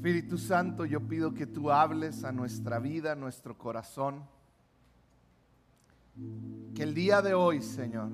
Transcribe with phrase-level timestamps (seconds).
[0.00, 4.22] Espíritu Santo, yo pido que tú hables a nuestra vida, a nuestro corazón.
[6.74, 8.08] Que el día de hoy, Señor,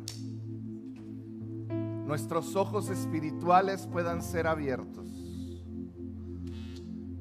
[2.05, 5.07] nuestros ojos espirituales puedan ser abiertos.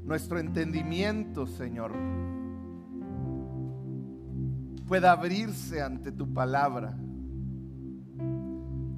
[0.04, 1.92] Nuestro entendimiento, Señor,
[4.88, 6.98] pueda abrirse ante tu palabra.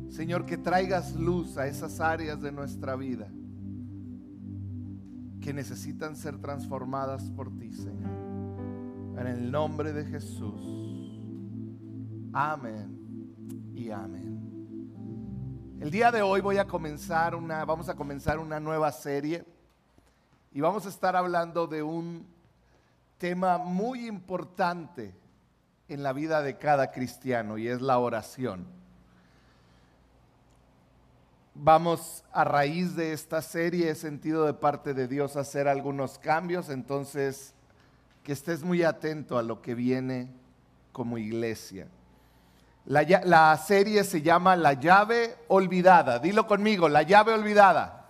[0.07, 3.27] Señor, que traigas luz a esas áreas de nuestra vida
[5.47, 8.11] que necesitan ser transformadas por ti, Señor.
[9.17, 11.21] En el nombre de Jesús.
[12.33, 15.77] Amén y amén.
[15.79, 19.45] El día de hoy voy a comenzar una, vamos a comenzar una nueva serie
[20.51, 22.27] y vamos a estar hablando de un
[23.17, 25.15] tema muy importante
[25.87, 28.67] en la vida de cada cristiano y es la oración.
[31.59, 36.69] Vamos a raíz de esta serie, he sentido de parte de Dios hacer algunos cambios,
[36.69, 37.55] entonces
[38.21, 40.31] que estés muy atento a lo que viene
[40.91, 41.87] como iglesia.
[42.85, 46.19] La, la, serie se llama La llave olvidada.
[46.19, 48.05] Dilo conmigo, la llave olvidada.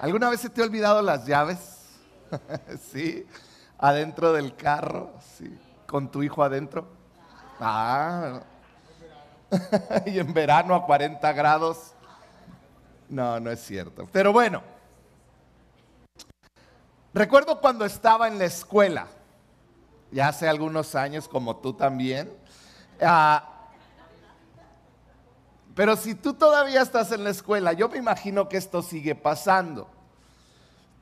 [0.00, 1.58] ¿Alguna vez se te ha olvidado las llaves?
[2.92, 3.26] sí,
[3.76, 5.54] adentro del carro, sí,
[5.86, 6.88] con tu hijo adentro.
[7.60, 8.40] Ah,
[10.06, 11.92] y en verano a 40 grados.
[13.08, 14.08] No, no es cierto.
[14.12, 14.62] Pero bueno,
[17.14, 19.06] recuerdo cuando estaba en la escuela,
[20.10, 22.32] ya hace algunos años, como tú también.
[23.00, 23.52] Ah,
[25.74, 29.88] pero si tú todavía estás en la escuela, yo me imagino que esto sigue pasando.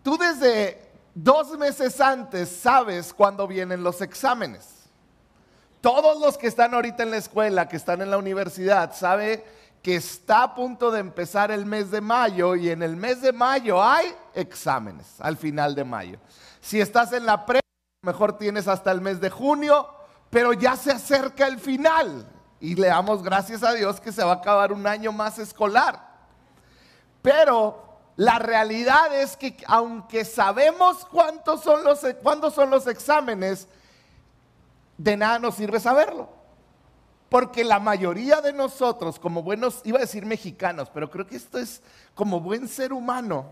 [0.02, 4.68] Tú desde dos meses antes sabes cuándo vienen los exámenes.
[5.80, 9.44] Todos los que están ahorita en la escuela, que están en la universidad, sabe
[9.84, 13.34] que está a punto de empezar el mes de mayo y en el mes de
[13.34, 16.18] mayo hay exámenes al final de mayo.
[16.62, 17.60] Si estás en la pre,
[18.00, 19.86] mejor tienes hasta el mes de junio,
[20.30, 22.26] pero ya se acerca el final
[22.60, 26.00] y le damos gracias a Dios que se va a acabar un año más escolar.
[27.20, 27.84] Pero
[28.16, 33.68] la realidad es que aunque sabemos cuántos son los, cuándo son los exámenes,
[34.96, 36.33] de nada nos sirve saberlo.
[37.28, 41.58] Porque la mayoría de nosotros, como buenos, iba a decir mexicanos, pero creo que esto
[41.58, 41.82] es
[42.14, 43.46] como buen ser humano,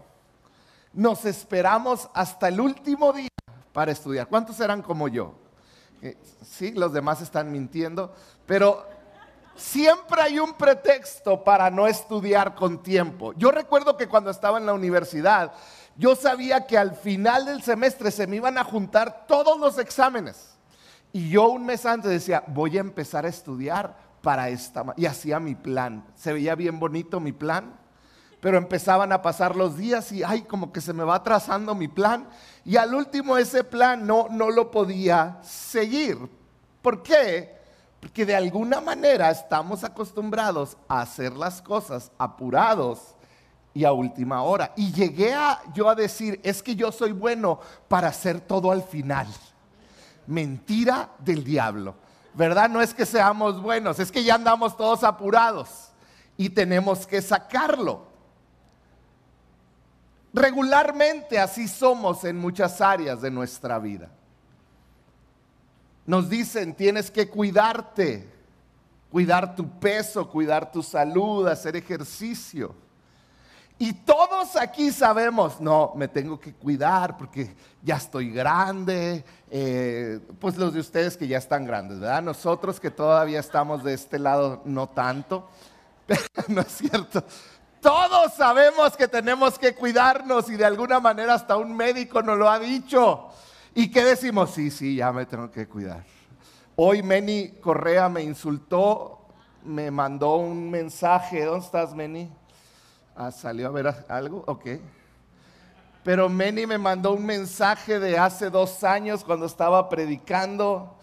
[0.92, 3.28] nos esperamos hasta el último día
[3.72, 4.28] para estudiar.
[4.28, 5.34] ¿Cuántos eran como yo?
[6.02, 8.14] Eh, sí, los demás están mintiendo,
[8.46, 8.86] pero
[9.54, 13.32] siempre hay un pretexto para no estudiar con tiempo.
[13.34, 15.52] Yo recuerdo que cuando estaba en la universidad,
[15.96, 20.51] yo sabía que al final del semestre se me iban a juntar todos los exámenes.
[21.12, 24.84] Y yo un mes antes decía, voy a empezar a estudiar para esta.
[24.96, 26.04] Y hacía mi plan.
[26.14, 27.78] Se veía bien bonito mi plan.
[28.40, 31.86] Pero empezaban a pasar los días y, ay, como que se me va trazando mi
[31.86, 32.26] plan.
[32.64, 36.18] Y al último ese plan no, no lo podía seguir.
[36.80, 37.60] ¿Por qué?
[38.00, 43.14] Porque de alguna manera estamos acostumbrados a hacer las cosas apurados
[43.74, 44.72] y a última hora.
[44.76, 45.36] Y llegué
[45.72, 49.28] yo a decir, es que yo soy bueno para hacer todo al final
[50.26, 51.94] mentira del diablo.
[52.34, 52.70] ¿Verdad?
[52.70, 55.90] No es que seamos buenos, es que ya andamos todos apurados
[56.36, 58.06] y tenemos que sacarlo.
[60.32, 64.10] Regularmente así somos en muchas áreas de nuestra vida.
[66.06, 68.28] Nos dicen, tienes que cuidarte,
[69.10, 72.74] cuidar tu peso, cuidar tu salud, hacer ejercicio.
[73.78, 80.56] Y todos aquí sabemos, no, me tengo que cuidar porque ya estoy grande, eh, pues
[80.56, 82.22] los de ustedes que ya están grandes, ¿verdad?
[82.22, 85.48] Nosotros que todavía estamos de este lado, no tanto,
[86.48, 87.24] no es cierto.
[87.80, 92.48] Todos sabemos que tenemos que cuidarnos y de alguna manera hasta un médico nos lo
[92.48, 93.30] ha dicho.
[93.74, 94.52] ¿Y qué decimos?
[94.52, 96.04] Sí, sí, ya me tengo que cuidar.
[96.76, 99.26] Hoy Meni Correa me insultó,
[99.64, 101.44] me mandó un mensaje.
[101.44, 102.30] ¿Dónde estás, Meni?
[103.14, 104.42] Ah, ¿Salió a ver algo?
[104.46, 104.66] Ok.
[106.02, 110.96] Pero Meni me mandó un mensaje de hace dos años cuando estaba predicando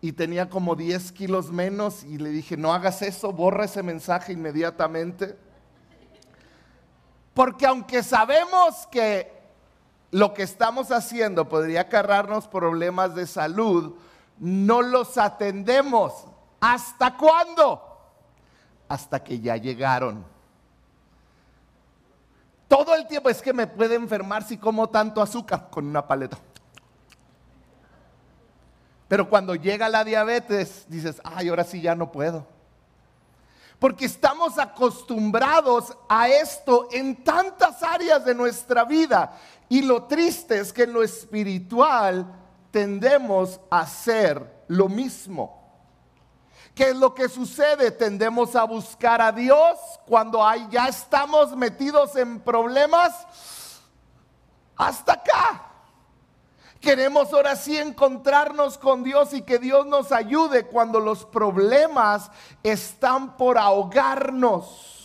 [0.00, 4.32] y tenía como 10 kilos menos y le dije, no hagas eso, borra ese mensaje
[4.32, 5.36] inmediatamente.
[7.34, 9.30] Porque aunque sabemos que
[10.10, 13.96] lo que estamos haciendo podría cargarnos problemas de salud,
[14.38, 16.24] no los atendemos.
[16.60, 17.82] ¿Hasta cuándo?
[18.88, 20.37] Hasta que ya llegaron.
[22.68, 26.38] Todo el tiempo es que me puede enfermar si como tanto azúcar con una paleta.
[29.08, 32.46] Pero cuando llega la diabetes, dices, ay, ahora sí ya no puedo.
[33.78, 39.32] Porque estamos acostumbrados a esto en tantas áreas de nuestra vida.
[39.70, 42.26] Y lo triste es que en lo espiritual
[42.70, 45.57] tendemos a hacer lo mismo.
[46.74, 47.90] ¿Qué es lo que sucede?
[47.90, 53.12] Tendemos a buscar a Dios cuando ya estamos metidos en problemas
[54.76, 55.64] hasta acá.
[56.80, 62.30] Queremos ahora sí encontrarnos con Dios y que Dios nos ayude cuando los problemas
[62.62, 64.96] están por ahogarnos.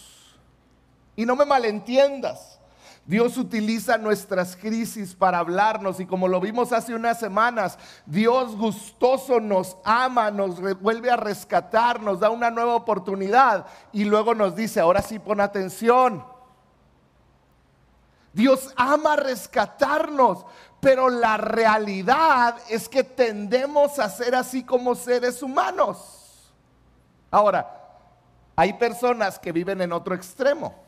[1.15, 2.59] Y no me malentiendas.
[3.05, 9.41] Dios utiliza nuestras crisis para hablarnos y como lo vimos hace unas semanas, Dios gustoso
[9.41, 14.79] nos ama, nos vuelve a rescatar, nos da una nueva oportunidad y luego nos dice,
[14.79, 16.25] ahora sí pon atención.
[18.31, 20.45] Dios ama rescatarnos,
[20.79, 26.53] pero la realidad es que tendemos a ser así como seres humanos.
[27.29, 27.81] Ahora,
[28.55, 30.82] hay personas que viven en otro extremo.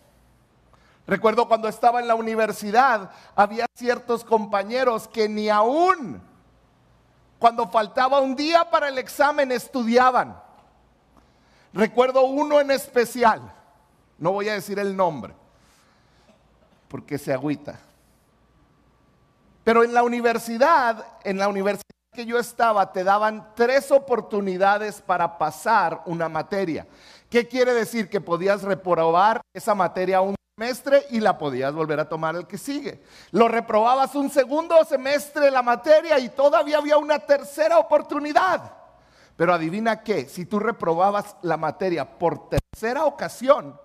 [1.07, 6.21] Recuerdo cuando estaba en la universidad, había ciertos compañeros que ni aún
[7.37, 10.41] cuando faltaba un día para el examen estudiaban.
[11.73, 13.53] Recuerdo uno en especial,
[14.17, 15.35] no voy a decir el nombre,
[16.87, 17.79] porque se agüita.
[19.63, 25.37] Pero en la universidad, en la universidad que yo estaba, te daban tres oportunidades para
[25.37, 26.87] pasar una materia.
[27.29, 28.09] ¿Qué quiere decir?
[28.09, 32.57] Que podías reprobar esa materia un semestre y la podías volver a tomar el que
[32.57, 33.03] sigue.
[33.31, 38.71] Lo reprobabas un segundo semestre la materia y todavía había una tercera oportunidad.
[39.35, 43.77] Pero adivina qué, si tú reprobabas la materia por tercera ocasión,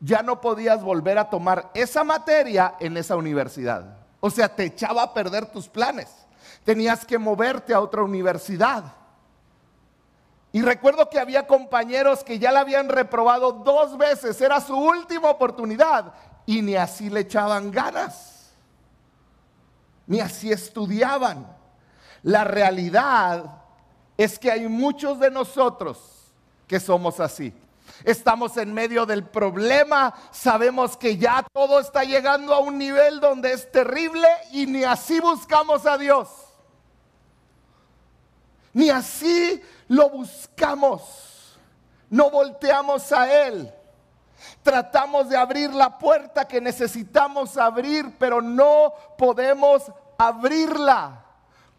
[0.00, 3.96] ya no podías volver a tomar esa materia en esa universidad.
[4.18, 6.08] O sea, te echaba a perder tus planes.
[6.64, 8.82] Tenías que moverte a otra universidad.
[10.56, 15.28] Y recuerdo que había compañeros que ya la habían reprobado dos veces, era su última
[15.28, 16.14] oportunidad
[16.46, 18.54] y ni así le echaban ganas,
[20.06, 21.46] ni así estudiaban.
[22.22, 23.64] La realidad
[24.16, 26.32] es que hay muchos de nosotros
[26.66, 27.52] que somos así.
[28.02, 33.52] Estamos en medio del problema, sabemos que ya todo está llegando a un nivel donde
[33.52, 36.45] es terrible y ni así buscamos a Dios.
[38.76, 41.56] Ni así lo buscamos,
[42.10, 43.72] no volteamos a Él.
[44.62, 51.24] Tratamos de abrir la puerta que necesitamos abrir, pero no podemos abrirla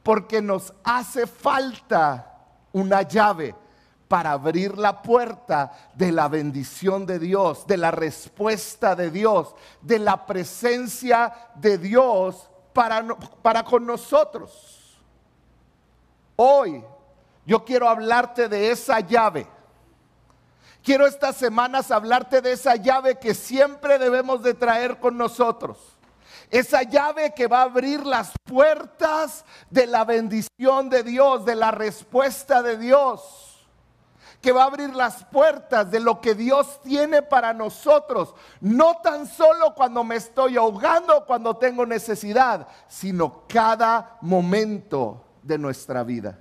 [0.01, 2.33] porque nos hace falta
[2.73, 3.53] una llave
[4.07, 9.53] para abrir la puerta de la bendición de Dios, de la respuesta de Dios,
[9.83, 14.76] de la presencia de Dios para, con nosotros.
[16.39, 16.83] Hoy
[17.47, 19.47] yo quiero hablarte de esa llave.
[20.83, 25.77] Quiero estas semanas hablarte de esa llave que siempre debemos de traer con nosotros.
[26.51, 31.71] Esa llave que va a abrir las puertas de la bendición de Dios, de la
[31.71, 33.65] respuesta de Dios.
[34.39, 38.35] Que va a abrir las puertas de lo que Dios tiene para nosotros.
[38.61, 46.03] No tan solo cuando me estoy ahogando, cuando tengo necesidad, sino cada momento de nuestra
[46.03, 46.37] vida.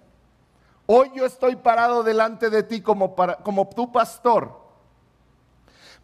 [0.87, 4.67] Hoy yo estoy parado delante de ti como, como tu pastor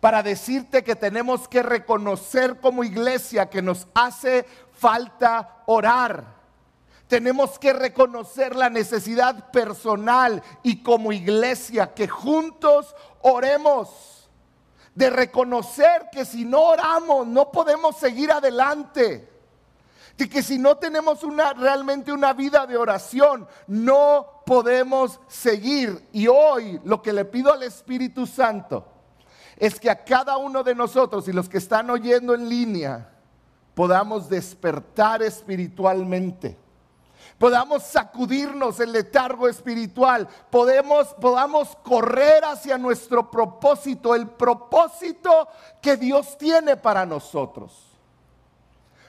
[0.00, 6.24] para decirte que tenemos que reconocer como iglesia que nos hace falta orar.
[7.06, 14.28] Tenemos que reconocer la necesidad personal y como iglesia que juntos oremos.
[14.94, 19.31] De reconocer que si no oramos no podemos seguir adelante
[20.16, 26.08] de que si no tenemos una, realmente una vida de oración, no podemos seguir.
[26.12, 28.86] Y hoy lo que le pido al Espíritu Santo
[29.56, 33.08] es que a cada uno de nosotros y los que están oyendo en línea
[33.74, 36.58] podamos despertar espiritualmente.
[37.38, 45.48] Podamos sacudirnos el letargo espiritual, podemos, podamos correr hacia nuestro propósito, el propósito
[45.80, 47.91] que Dios tiene para nosotros.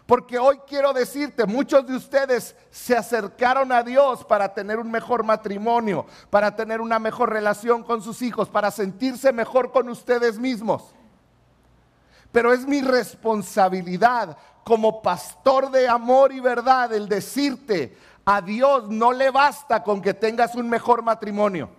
[0.06, 5.24] Porque hoy quiero decirte, muchos de ustedes se acercaron a Dios para tener un mejor
[5.24, 10.94] matrimonio, para tener una mejor relación con sus hijos, para sentirse mejor con ustedes mismos.
[12.34, 17.96] Pero es mi responsabilidad como pastor de amor y verdad el decirte,
[18.26, 21.70] a Dios no le basta con que tengas un mejor matrimonio.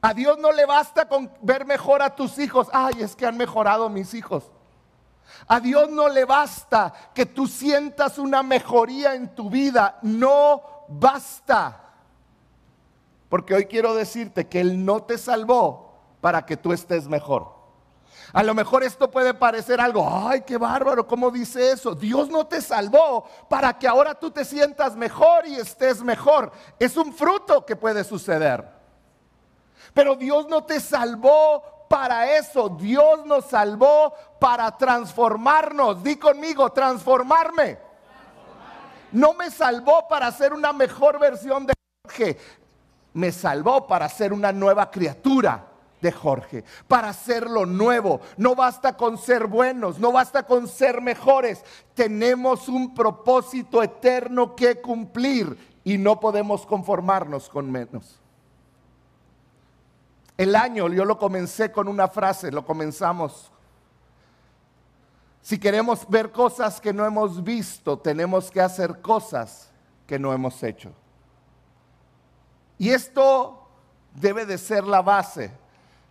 [0.00, 2.68] A Dios no le basta con ver mejor a tus hijos.
[2.72, 4.44] Ay, es que han mejorado mis hijos.
[5.46, 11.80] A Dios no le basta que tú sientas una mejoría en tu vida, no basta.
[13.28, 17.52] Porque hoy quiero decirte que Él no te salvó para que tú estés mejor.
[18.32, 21.94] A lo mejor esto puede parecer algo, ay, qué bárbaro, ¿cómo dice eso?
[21.94, 26.50] Dios no te salvó para que ahora tú te sientas mejor y estés mejor.
[26.78, 28.68] Es un fruto que puede suceder.
[29.92, 32.68] Pero Dios no te salvó para eso.
[32.68, 36.02] Dios nos salvó para transformarnos.
[36.02, 37.78] Di conmigo, transformarme.
[39.12, 41.74] No me salvó para ser una mejor versión de
[42.04, 42.38] Jorge.
[43.12, 45.68] Me salvó para ser una nueva criatura
[46.00, 48.20] de Jorge, para hacerlo nuevo.
[48.36, 51.64] No basta con ser buenos, no basta con ser mejores.
[51.94, 58.23] Tenemos un propósito eterno que cumplir y no podemos conformarnos con menos.
[60.36, 63.52] El año yo lo comencé con una frase, lo comenzamos.
[65.42, 69.70] Si queremos ver cosas que no hemos visto, tenemos que hacer cosas
[70.06, 70.92] que no hemos hecho.
[72.78, 73.68] Y esto
[74.14, 75.52] debe de ser la base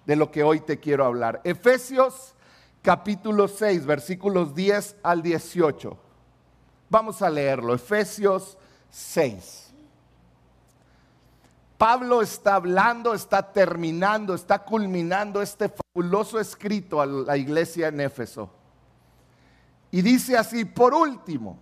[0.06, 1.42] de lo que hoy te quiero hablar.
[1.44, 2.34] Efesios
[2.82, 5.98] capítulo 6, versículos 10 al 18.
[6.90, 7.74] Vamos a leerlo.
[7.74, 8.58] Efesios
[8.92, 9.73] 6.
[11.78, 18.50] Pablo está hablando, está terminando, está culminando este fabuloso escrito a la iglesia en Éfeso.
[19.92, 21.60] Y dice así, por último,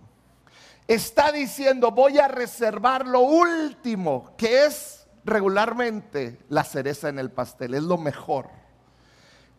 [0.86, 7.74] está diciendo, voy a reservar lo último, que es regularmente la cereza en el pastel,
[7.74, 8.48] es lo mejor.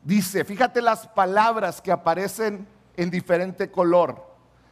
[0.03, 4.25] Dice, fíjate las palabras que aparecen en diferente color,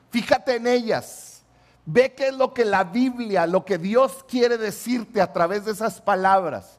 [0.10, 1.41] fíjate en ellas
[1.86, 5.72] Ve qué es lo que la Biblia, lo que Dios quiere decirte a través de
[5.72, 6.78] esas palabras.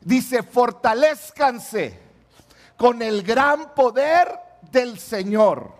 [0.00, 1.98] Dice, fortalezcanse
[2.76, 4.28] con el gran poder
[4.70, 5.72] del Señor.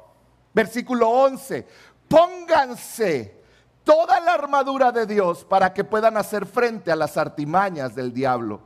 [0.52, 1.66] Versículo 11,
[2.08, 3.42] pónganse
[3.84, 8.60] toda la armadura de Dios para que puedan hacer frente a las artimañas del diablo.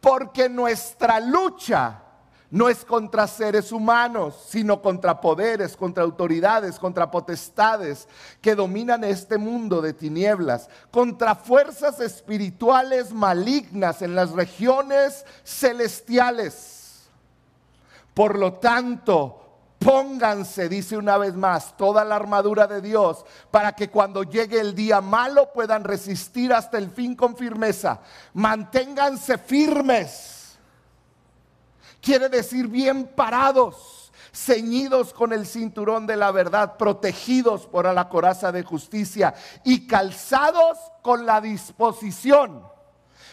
[0.00, 2.01] Porque nuestra lucha
[2.52, 8.06] no es contra seres humanos, sino contra poderes, contra autoridades, contra potestades
[8.42, 17.04] que dominan este mundo de tinieblas, contra fuerzas espirituales malignas en las regiones celestiales.
[18.14, 19.38] Por lo tanto,
[19.78, 24.76] Pónganse, dice una vez más, toda la armadura de Dios para que cuando llegue el
[24.76, 27.98] día malo puedan resistir hasta el fin con firmeza.
[28.32, 30.41] Manténganse firmes
[32.02, 38.50] Quiere decir bien parados, ceñidos con el cinturón de la verdad, protegidos por la coraza
[38.50, 42.66] de justicia y calzados con la disposición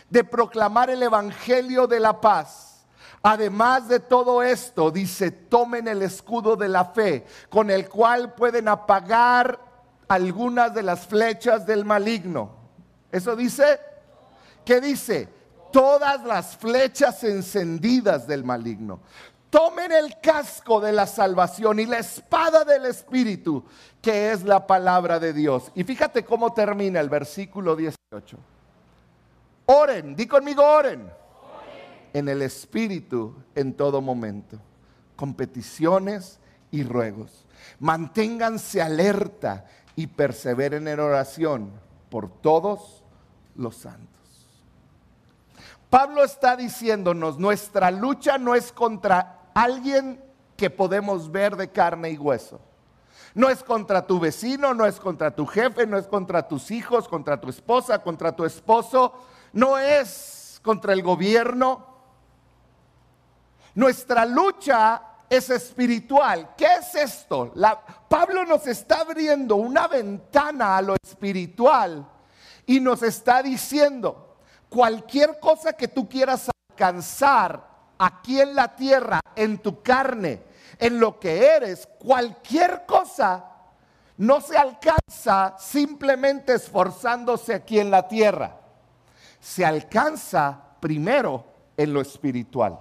[0.08, 2.86] de proclamar el Evangelio de la paz.
[3.24, 8.68] Además de todo esto, dice, tomen el escudo de la fe, con el cual pueden
[8.68, 9.60] apagar
[10.08, 12.52] algunas de las flechas del maligno.
[13.12, 13.80] Eso dice,
[14.64, 15.39] ¿qué dice?
[15.72, 19.00] Todas las flechas encendidas del maligno.
[19.50, 23.64] Tomen el casco de la salvación y la espada del Espíritu,
[24.02, 25.72] que es la palabra de Dios.
[25.74, 28.38] Y fíjate cómo termina el versículo 18.
[29.66, 31.10] Oren, di conmigo, oren.
[32.14, 34.60] En el Espíritu en todo momento,
[35.16, 36.40] con peticiones
[36.72, 37.46] y ruegos.
[37.80, 41.72] Manténganse alerta y perseveren en oración
[42.10, 43.04] por todos
[43.56, 44.19] los santos.
[45.90, 50.24] Pablo está diciéndonos, nuestra lucha no es contra alguien
[50.56, 52.60] que podemos ver de carne y hueso.
[53.34, 57.08] No es contra tu vecino, no es contra tu jefe, no es contra tus hijos,
[57.08, 59.14] contra tu esposa, contra tu esposo,
[59.54, 61.86] no es contra el gobierno.
[63.76, 66.54] Nuestra lucha es espiritual.
[66.58, 67.54] ¿Qué es esto?
[68.08, 72.08] Pablo nos está abriendo una ventana a lo espiritual
[72.66, 74.29] y nos está diciendo,
[74.70, 80.42] cualquier cosa que tú quieras alcanzar aquí en la tierra, en tu carne,
[80.78, 83.46] en lo que eres, cualquier cosa
[84.18, 88.58] no se alcanza simplemente esforzándose aquí en la tierra.
[89.40, 91.46] Se alcanza primero
[91.78, 92.80] en lo espiritual.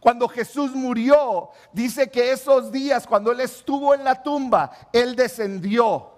[0.00, 6.11] Cuando Jesús murió, dice que esos días, cuando Él estuvo en la tumba, Él descendió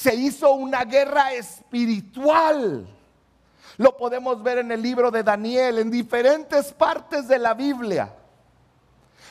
[0.00, 2.88] se hizo una guerra espiritual.
[3.76, 8.10] Lo podemos ver en el libro de Daniel, en diferentes partes de la Biblia.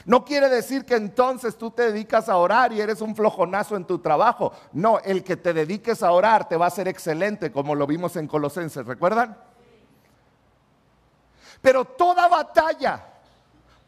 [0.06, 3.86] No quiere decir que entonces tú te dedicas a orar y eres un flojonazo en
[3.86, 4.54] tu trabajo.
[4.72, 8.16] No, el que te dediques a orar te va a ser excelente, como lo vimos
[8.16, 9.36] en Colosenses, ¿recuerdan?
[11.64, 13.08] Pero toda batalla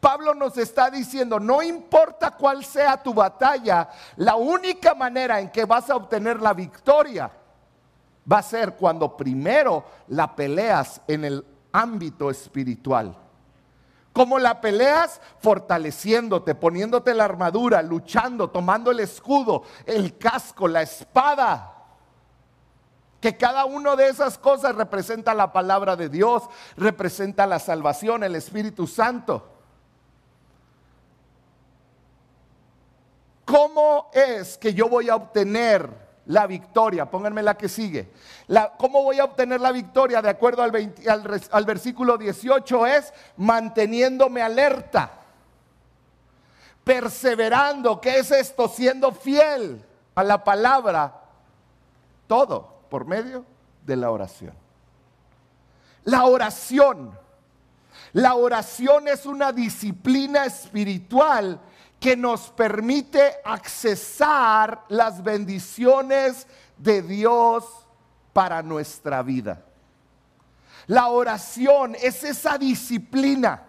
[0.01, 5.63] Pablo nos está diciendo, no importa cuál sea tu batalla, la única manera en que
[5.63, 7.31] vas a obtener la victoria
[8.29, 13.15] va a ser cuando primero la peleas en el ámbito espiritual.
[14.11, 15.21] ¿Cómo la peleas?
[15.39, 21.75] Fortaleciéndote, poniéndote la armadura, luchando, tomando el escudo, el casco, la espada.
[23.21, 26.43] Que cada una de esas cosas representa la palabra de Dios,
[26.75, 29.60] representa la salvación, el Espíritu Santo.
[33.51, 35.89] ¿Cómo es que yo voy a obtener
[36.27, 37.11] la victoria?
[37.11, 38.09] Pónganme la que sigue.
[38.77, 40.21] ¿Cómo voy a obtener la victoria?
[40.21, 40.93] De acuerdo al,
[41.51, 45.11] al versículo 18 es manteniéndome alerta,
[46.85, 47.99] perseverando.
[47.99, 48.69] ¿Qué es esto?
[48.69, 49.83] Siendo fiel
[50.15, 51.13] a la palabra.
[52.27, 53.43] Todo por medio
[53.85, 54.53] de la oración.
[56.05, 57.19] La oración.
[58.13, 61.59] La oración es una disciplina espiritual
[62.01, 67.63] que nos permite accesar las bendiciones de Dios
[68.33, 69.63] para nuestra vida.
[70.87, 73.63] La oración es esa disciplina.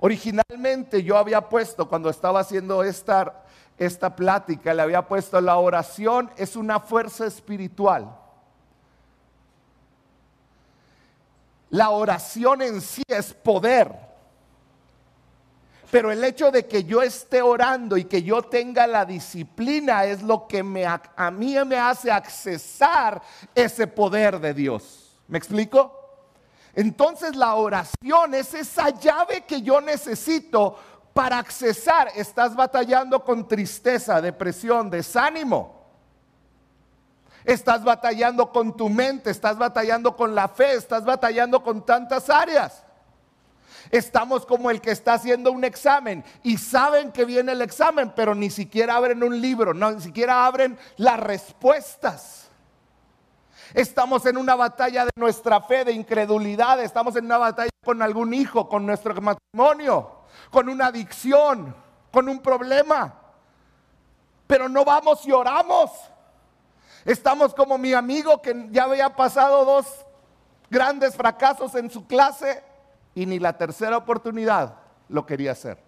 [0.00, 3.44] Originalmente yo había puesto, cuando estaba haciendo esta
[3.78, 8.16] esta plática, le había puesto la oración es una fuerza espiritual.
[11.70, 14.03] La oración en sí es poder.
[15.94, 20.24] Pero el hecho de que yo esté orando y que yo tenga la disciplina es
[20.24, 23.22] lo que me, a, mí me hace accesar
[23.54, 25.16] ese poder de Dios.
[25.28, 25.94] ¿Me explico?
[26.74, 30.76] Entonces la oración es esa llave que yo necesito
[31.12, 35.80] para accesar, estás batallando con tristeza, depresión, desánimo.
[37.44, 42.83] Estás batallando con tu mente, estás batallando con la fe, estás batallando con tantas áreas.
[43.90, 48.34] Estamos como el que está haciendo un examen y saben que viene el examen, pero
[48.34, 52.48] ni siquiera abren un libro, ni siquiera abren las respuestas.
[53.72, 58.32] Estamos en una batalla de nuestra fe, de incredulidad, estamos en una batalla con algún
[58.34, 61.74] hijo, con nuestro matrimonio con una adicción,
[62.12, 63.14] con un problema.
[64.46, 65.90] Pero no vamos y oramos.
[67.04, 69.86] Estamos como mi amigo que ya había pasado dos
[70.70, 72.62] grandes fracasos en su clase
[73.14, 74.76] y ni la tercera oportunidad
[75.08, 75.78] lo quería hacer.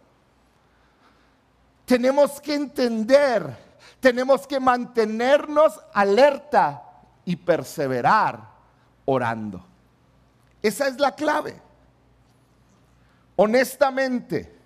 [1.85, 3.57] Tenemos que entender,
[4.01, 6.83] tenemos que mantenernos alerta
[7.25, 8.41] y perseverar
[9.05, 9.65] orando.
[10.63, 11.61] Esa es la clave.
[13.37, 14.57] Honestamente,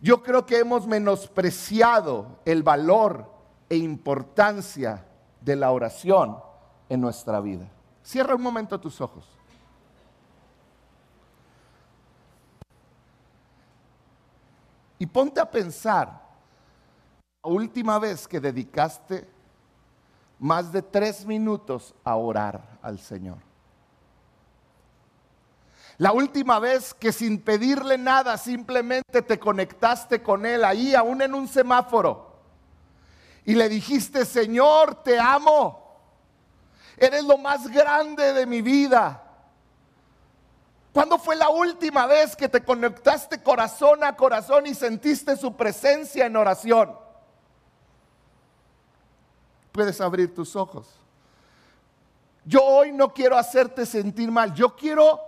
[0.00, 3.30] yo creo que hemos menospreciado el valor
[3.68, 5.04] e importancia
[5.40, 6.38] de la oración
[6.88, 7.68] en nuestra vida.
[8.02, 9.24] Cierra un momento tus ojos.
[15.02, 16.22] Y ponte a pensar,
[17.42, 19.28] la última vez que dedicaste
[20.38, 23.38] más de tres minutos a orar al Señor.
[25.98, 31.34] La última vez que sin pedirle nada simplemente te conectaste con Él ahí, aún en
[31.34, 32.36] un semáforo,
[33.44, 35.96] y le dijiste, Señor, te amo,
[36.96, 39.21] eres lo más grande de mi vida.
[40.92, 46.26] ¿Cuándo fue la última vez que te conectaste corazón a corazón y sentiste su presencia
[46.26, 46.94] en oración?
[49.72, 50.86] Puedes abrir tus ojos.
[52.44, 55.20] Yo hoy no quiero hacerte sentir mal, yo quiero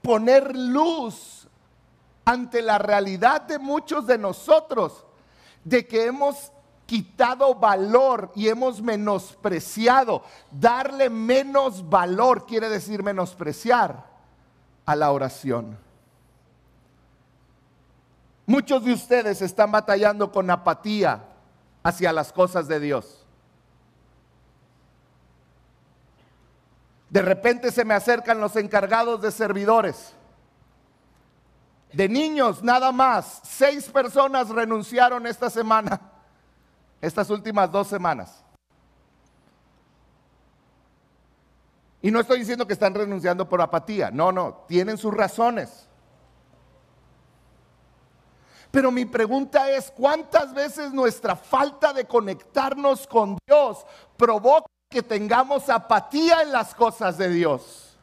[0.00, 1.48] poner luz
[2.24, 5.04] ante la realidad de muchos de nosotros
[5.64, 6.52] de que hemos
[6.86, 10.22] quitado valor y hemos menospreciado.
[10.52, 14.09] Darle menos valor quiere decir menospreciar
[14.86, 15.76] a la oración.
[18.46, 21.24] Muchos de ustedes están batallando con apatía
[21.82, 23.24] hacia las cosas de Dios.
[27.08, 30.14] De repente se me acercan los encargados de servidores.
[31.92, 33.40] De niños nada más.
[33.42, 36.00] Seis personas renunciaron esta semana.
[37.00, 38.44] Estas últimas dos semanas.
[42.02, 44.10] Y no estoy diciendo que están renunciando por apatía.
[44.10, 44.64] No, no.
[44.66, 45.86] Tienen sus razones.
[48.70, 53.84] Pero mi pregunta es, ¿cuántas veces nuestra falta de conectarnos con Dios
[54.16, 57.96] provoca que tengamos apatía en las cosas de Dios.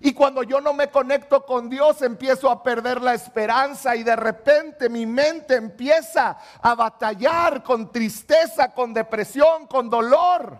[0.00, 4.16] Y cuando yo no me conecto con Dios, empiezo a perder la esperanza y de
[4.16, 10.58] repente mi mente empieza a batallar con tristeza, con depresión, con dolor.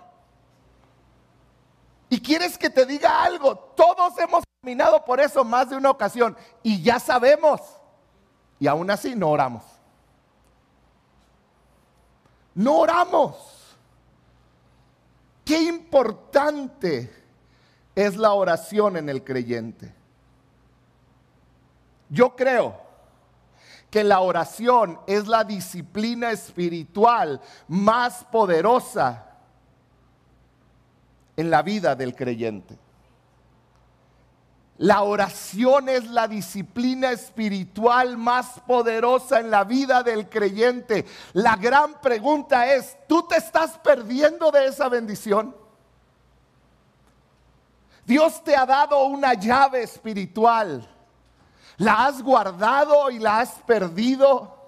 [2.15, 6.37] Y quieres que te diga algo, todos hemos caminado por eso más de una ocasión
[6.63, 7.61] y ya sabemos.
[8.61, 9.65] Y aún así no oramos.
[12.55, 13.75] No oramos.
[15.45, 17.13] Qué importante
[17.97, 19.93] es la oración en el creyente.
[22.11, 22.81] Yo creo
[23.91, 29.34] que la oración es la disciplina espiritual más poderosa
[31.37, 32.79] en la vida del creyente.
[34.79, 41.07] La oración es la disciplina espiritual más poderosa en la vida del creyente.
[41.33, 45.55] La gran pregunta es, ¿tú te estás perdiendo de esa bendición?
[48.05, 50.89] Dios te ha dado una llave espiritual.
[51.77, 54.64] ¿La has guardado y la has perdido?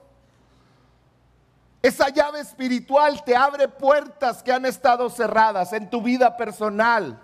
[1.87, 7.16] Esa llave espiritual te abre puertas que han estado cerradas en tu vida personal,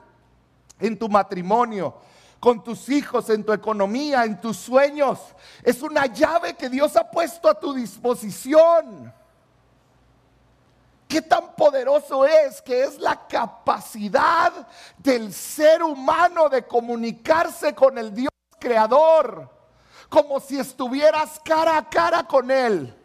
[0.78, 1.96] en tu matrimonio,
[2.38, 5.18] con tus hijos, en tu economía, en tus sueños.
[5.64, 9.12] Es una llave que Dios ha puesto a tu disposición.
[11.08, 14.52] ¿Qué tan poderoso es que es la capacidad
[14.96, 19.50] del ser humano de comunicarse con el Dios creador?
[20.08, 23.01] Como si estuvieras cara a cara con Él.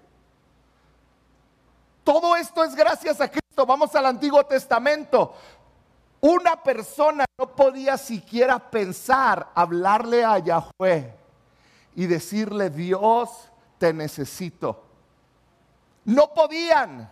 [2.07, 3.65] Todo esto es gracias a Cristo.
[3.65, 5.35] Vamos al Antiguo Testamento.
[6.21, 11.13] Una persona no podía siquiera pensar hablarle a Yahweh
[11.97, 13.29] y decirle, Dios,
[13.77, 14.85] te necesito.
[16.05, 17.11] No podían.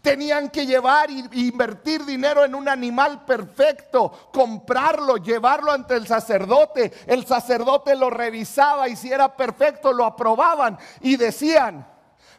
[0.00, 6.90] Tenían que llevar e invertir dinero en un animal perfecto, comprarlo, llevarlo ante el sacerdote.
[7.06, 11.86] El sacerdote lo revisaba y si era perfecto lo aprobaban y decían,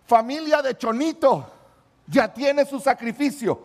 [0.07, 1.51] familia de Chonito,
[2.07, 3.59] ya tiene su sacrificio,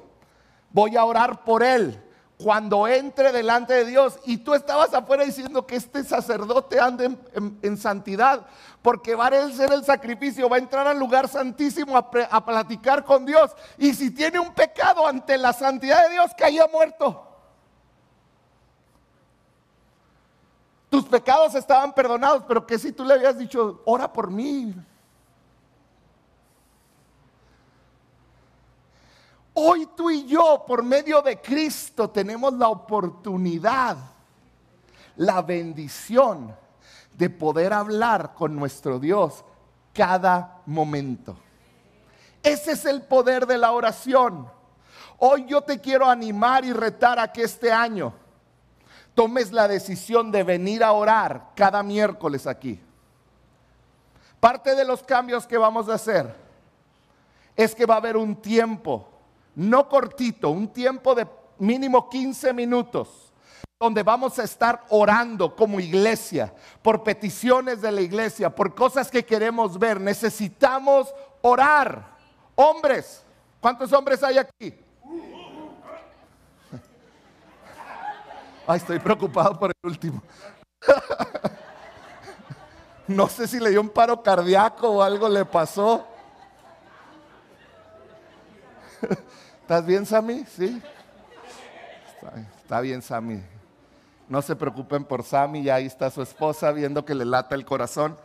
[0.70, 2.02] voy a orar por él
[2.42, 7.16] cuando entre delante de Dios y tú estabas afuera diciendo que este sacerdote ande
[7.62, 8.46] en, santidad,
[8.82, 13.04] porque va a ser el sacrificio, va a entrar al lugar santísimo a, a, platicar
[13.04, 13.52] con Dios.
[13.78, 17.28] Y si tiene un pecado ante la santidad de Dios, caía muerto.
[20.90, 24.74] Tus pecados estaban perdonados, pero que si tú le habías dicho, ora por mí,
[29.54, 33.96] Hoy tú y yo, por medio de Cristo, tenemos la oportunidad,
[35.16, 36.56] la bendición
[37.12, 39.44] de poder hablar con nuestro Dios
[39.92, 41.36] cada momento.
[42.42, 44.48] Ese es el poder de la oración.
[45.18, 48.14] Hoy yo te quiero animar y retar a que este año
[49.14, 52.80] tomes la decisión de venir a orar cada miércoles aquí.
[54.40, 56.34] Parte de los cambios que vamos a hacer
[57.54, 59.11] es que va a haber un tiempo
[59.54, 61.26] no cortito, un tiempo de
[61.58, 63.32] mínimo 15 minutos,
[63.78, 69.24] donde vamos a estar orando como iglesia, por peticiones de la iglesia, por cosas que
[69.24, 70.00] queremos ver.
[70.00, 72.16] Necesitamos orar.
[72.54, 73.24] Hombres,
[73.60, 74.74] ¿cuántos hombres hay aquí?
[78.66, 80.22] Ay, estoy preocupado por el último.
[83.08, 86.06] No sé si le dio un paro cardíaco o algo le pasó.
[89.60, 90.44] ¿Estás bien, Sammy?
[90.44, 90.82] Sí.
[92.62, 93.42] Está, bien, Sammy.
[94.28, 97.64] No se preocupen por Sammy, ya ahí está su esposa viendo que le lata el
[97.64, 98.16] corazón.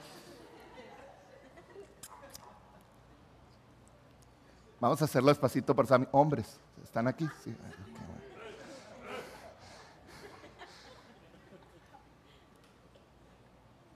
[4.79, 6.07] Vamos a hacerlo despacito por Sammy.
[6.11, 7.27] Hombres, ¿están aquí?
[7.43, 7.55] Sí.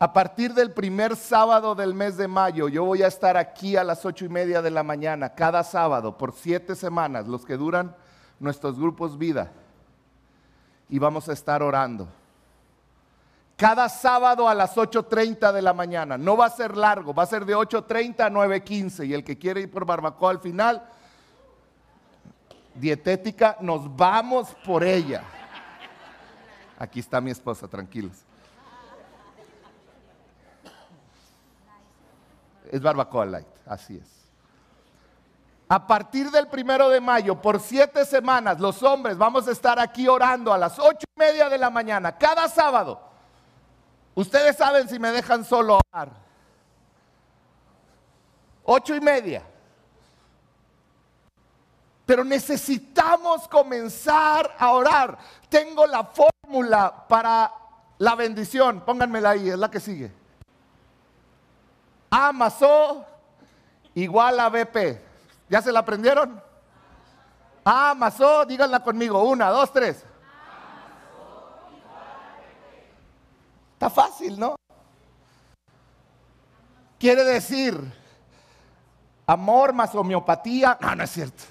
[0.01, 3.83] A partir del primer sábado del mes de mayo, yo voy a estar aquí a
[3.83, 7.95] las ocho y media de la mañana, cada sábado, por siete semanas, los que duran
[8.39, 9.51] nuestros grupos vida.
[10.89, 12.07] Y vamos a estar orando.
[13.55, 16.17] Cada sábado a las 8.30 de la mañana.
[16.17, 19.05] No va a ser largo, va a ser de 8.30 a 9.15.
[19.05, 20.83] Y el que quiere ir por barbacoa al final,
[22.73, 25.21] dietética, nos vamos por ella.
[26.79, 28.25] Aquí está mi esposa, tranquilos.
[32.71, 34.09] Es barbacoa light, así es.
[35.67, 40.07] A partir del primero de mayo, por siete semanas, los hombres vamos a estar aquí
[40.07, 42.99] orando a las ocho y media de la mañana, cada sábado.
[44.15, 46.09] Ustedes saben si me dejan solo orar.
[48.63, 49.43] Ocho y media.
[52.05, 55.17] Pero necesitamos comenzar a orar.
[55.49, 57.51] Tengo la fórmula para
[57.97, 58.81] la bendición.
[58.81, 60.20] Pónganmela ahí, es la que sigue.
[62.11, 63.05] Amazó
[63.95, 64.99] igual a BP.
[65.49, 66.43] ¿Ya se la aprendieron?
[67.63, 69.23] Amazó, díganla conmigo.
[69.23, 70.03] Una, dos, tres.
[73.73, 74.55] Está fácil, ¿no?
[76.99, 77.79] Quiere decir
[79.25, 80.77] amor más homeopatía.
[80.81, 81.43] No, no es cierto.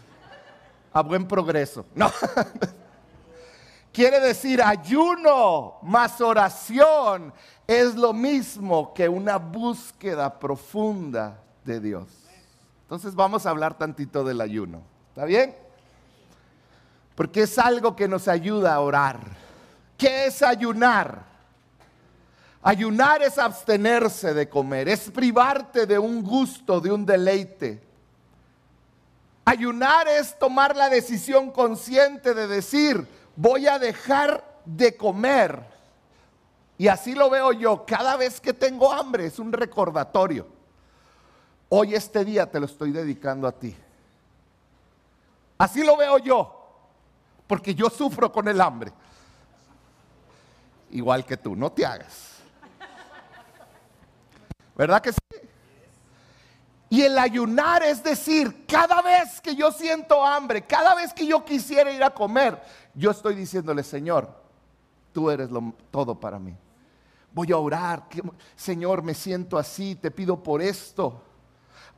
[0.92, 1.86] A buen progreso.
[1.94, 2.12] No.
[3.92, 7.32] Quiere decir, ayuno más oración
[7.70, 12.08] es lo mismo que una búsqueda profunda de Dios.
[12.82, 14.82] Entonces vamos a hablar tantito del ayuno.
[15.10, 15.54] ¿Está bien?
[17.14, 19.20] Porque es algo que nos ayuda a orar.
[19.96, 21.22] ¿Qué es ayunar?
[22.60, 27.80] Ayunar es abstenerse de comer, es privarte de un gusto, de un deleite.
[29.44, 33.06] Ayunar es tomar la decisión consciente de decir,
[33.36, 35.79] voy a dejar de comer.
[36.80, 40.46] Y así lo veo yo, cada vez que tengo hambre es un recordatorio.
[41.68, 43.76] Hoy este día te lo estoy dedicando a ti.
[45.58, 46.70] Así lo veo yo,
[47.46, 48.94] porque yo sufro con el hambre.
[50.92, 52.38] Igual que tú, no te hagas.
[54.74, 55.18] ¿Verdad que sí?
[56.88, 61.44] Y el ayunar es decir, cada vez que yo siento hambre, cada vez que yo
[61.44, 62.58] quisiera ir a comer,
[62.94, 64.34] yo estoy diciéndole, Señor,
[65.12, 66.56] tú eres lo, todo para mí.
[67.32, 68.04] Voy a orar,
[68.56, 71.22] Señor, me siento así, te pido por esto.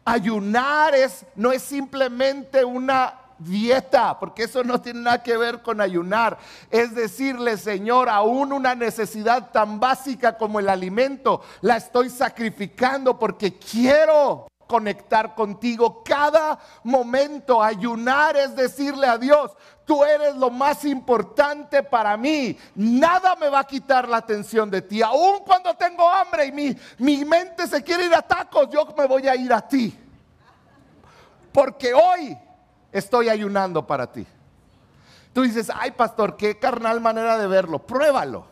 [0.04, 5.80] Ayunar es, no es simplemente una dieta, porque eso no tiene nada que ver con
[5.80, 6.38] ayunar.
[6.70, 13.58] Es decirle, Señor, aún una necesidad tan básica como el alimento, la estoy sacrificando porque
[13.58, 17.62] quiero conectar contigo cada momento.
[17.62, 19.50] Ayunar es decirle a Dios,
[19.84, 22.56] tú eres lo más importante para mí.
[22.74, 25.02] Nada me va a quitar la atención de ti.
[25.02, 29.06] Aun cuando tengo hambre y mi, mi mente se quiere ir a tacos, yo me
[29.06, 29.94] voy a ir a ti.
[31.52, 32.34] Porque hoy
[32.90, 34.26] estoy ayunando para ti.
[35.34, 37.78] Tú dices, ay pastor, qué carnal manera de verlo.
[37.78, 38.46] Pruébalo.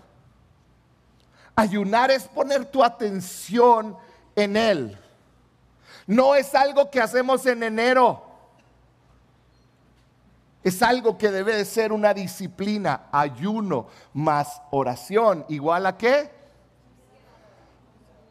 [1.56, 3.96] Ayunar es poner tu atención
[4.36, 4.98] en Él.
[6.10, 8.20] No es algo que hacemos en enero.
[10.64, 15.44] Es algo que debe de ser una disciplina, ayuno más oración.
[15.48, 16.28] ¿Igual a qué?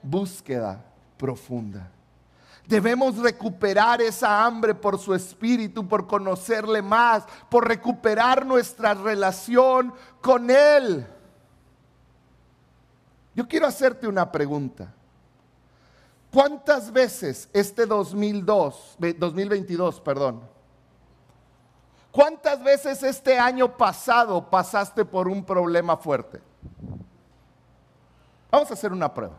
[0.04, 0.84] Búsqueda
[1.16, 1.90] profunda.
[2.68, 10.50] Debemos recuperar esa hambre por su espíritu, por conocerle más, por recuperar nuestra relación con
[10.52, 11.08] Él.
[13.34, 14.94] Yo quiero hacerte una pregunta.
[16.32, 20.42] ¿Cuántas veces este 2002, 2022, perdón,
[22.12, 26.40] cuántas veces este año pasado pasaste por un problema fuerte?
[28.52, 29.36] Vamos a hacer una prueba.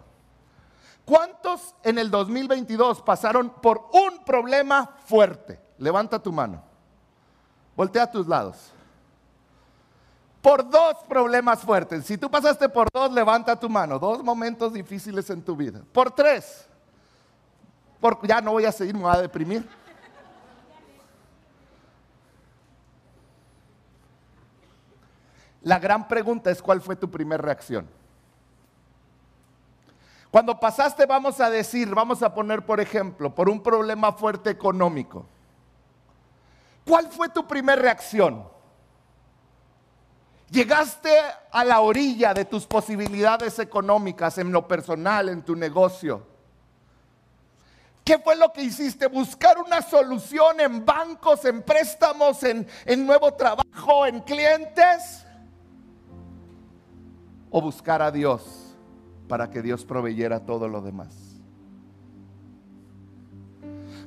[1.04, 5.60] ¿Cuántos en el 2022 pasaron por un problema fuerte?
[5.78, 6.62] Levanta tu mano.
[7.76, 8.72] Voltea a tus lados.
[10.42, 12.04] Por dos problemas fuertes.
[12.04, 13.98] Si tú pasaste por dos, levanta tu mano.
[13.98, 15.82] Dos momentos difíciles en tu vida.
[15.92, 16.69] Por tres
[18.00, 19.68] porque ya no voy a seguir, me voy a deprimir.
[25.62, 27.86] La gran pregunta es cuál fue tu primera reacción.
[30.30, 35.26] Cuando pasaste, vamos a decir, vamos a poner por ejemplo, por un problema fuerte económico.
[36.86, 38.44] ¿Cuál fue tu primera reacción?
[40.50, 41.10] Llegaste
[41.52, 46.26] a la orilla de tus posibilidades económicas en lo personal, en tu negocio.
[48.10, 49.06] ¿Qué fue lo que hiciste?
[49.06, 52.66] Buscar una solución en bancos, en préstamos, en,
[53.06, 55.24] nuevo trabajo, en clientes.
[57.52, 58.74] O buscar a Dios
[59.28, 61.14] para que Dios proveyera todo lo demás.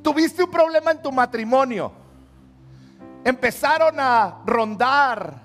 [0.01, 1.93] Tuviste un problema en tu matrimonio.
[3.23, 5.41] Empezaron a rondar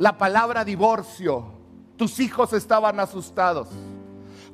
[0.00, 1.52] la palabra divorcio.
[1.96, 3.68] Tus hijos estaban asustados.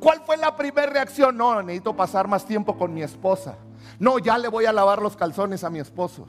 [0.00, 1.36] ¿Cuál fue la primera reacción?
[1.36, 3.56] No, necesito pasar más tiempo con mi esposa.
[3.98, 6.26] No, ya le voy a lavar los calzones a mi esposo.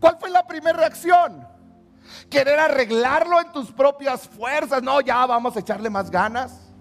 [0.00, 1.46] ¿Cuál fue la primera reacción?
[2.30, 4.82] Querer arreglarlo en tus propias fuerzas.
[4.82, 6.72] No, ya vamos a echarle más ganas.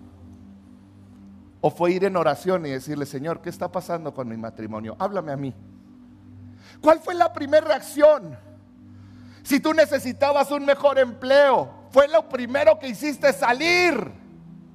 [1.59, 4.95] O fue ir en oración y decirle, Señor, ¿qué está pasando con mi matrimonio?
[4.99, 5.53] Háblame a mí.
[6.79, 8.37] ¿Cuál fue la primera reacción?
[9.43, 14.11] Si tú necesitabas un mejor empleo, fue lo primero que hiciste salir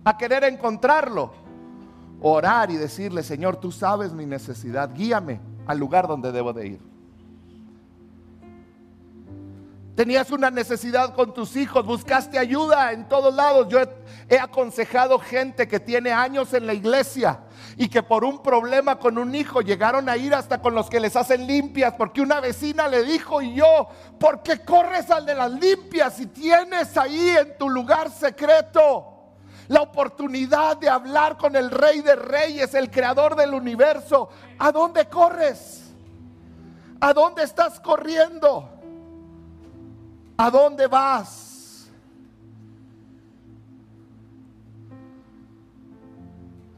[0.04, 1.32] a querer encontrarlo.
[2.20, 6.80] Orar y decirle, Señor, tú sabes mi necesidad, guíame al lugar donde debo de ir.
[9.94, 13.68] Tenías una necesidad con tus hijos, buscaste ayuda en todos lados.
[13.68, 13.78] Yo
[14.28, 17.38] he, aconsejado gente que tiene años en la iglesia
[17.77, 21.01] y que por un problema con un hijo llegaron a ir hasta con los que
[21.01, 25.35] les hacen limpias, porque una vecina le dijo y yo, ¿por qué corres al de
[25.35, 29.09] las limpias si tienes ahí en tu lugar secreto?
[29.68, 34.29] La oportunidad de hablar con el rey de reyes, el creador del universo.
[34.59, 35.92] ¿A dónde corres?
[37.01, 38.68] ¿A dónde estás corriendo?
[40.37, 41.51] ¿A dónde vas?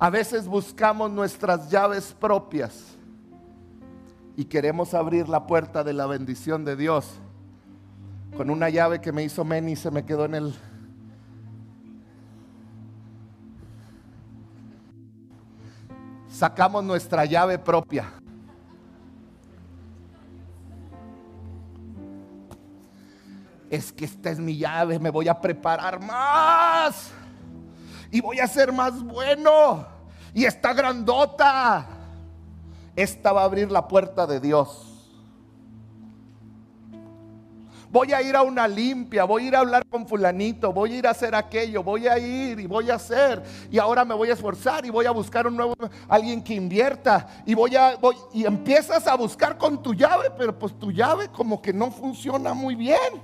[0.05, 2.95] A veces buscamos nuestras llaves propias
[4.37, 7.07] y queremos abrir la puerta de la bendición de Dios
[8.37, 10.55] con una llave que me hizo Meni y se me quedó en el...
[16.29, 18.13] Sacamos nuestra llave propia.
[23.71, 27.11] Es que esta es mi llave, me voy a preparar más.
[28.11, 29.94] Y voy a ser más bueno.
[30.35, 31.87] Y está grandota.
[32.97, 34.95] Esta va a abrir la puerta de Dios
[37.95, 40.97] voy a ir a una limpia, voy a ir a hablar con fulanito, voy a
[40.97, 43.41] ir a hacer aquello, voy a ir y voy a hacer.
[43.71, 45.77] Y ahora me voy a esforzar y voy a buscar un nuevo,
[46.09, 47.29] alguien que invierta.
[47.47, 51.29] Y voy a, voy, y empiezas a buscar con tu llave, pero pues tu llave
[51.29, 53.23] como que no funciona muy bien.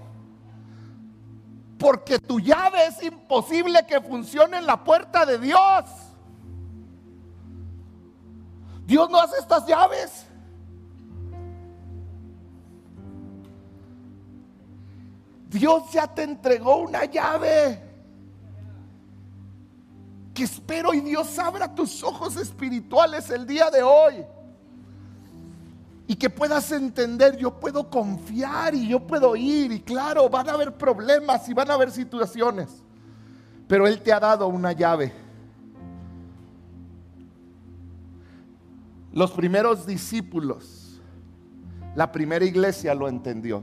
[1.77, 5.85] Porque tu llave es imposible que funcione en la puerta de Dios.
[8.91, 10.27] Dios no hace estas llaves.
[15.49, 17.81] Dios ya te entregó una llave.
[20.35, 24.27] Que espero y Dios abra tus ojos espirituales el día de hoy.
[26.09, 29.71] Y que puedas entender, yo puedo confiar y yo puedo ir.
[29.71, 32.83] Y claro, van a haber problemas y van a haber situaciones.
[33.69, 35.20] Pero Él te ha dado una llave.
[39.13, 41.01] Los primeros discípulos,
[41.97, 43.63] la primera iglesia lo entendió.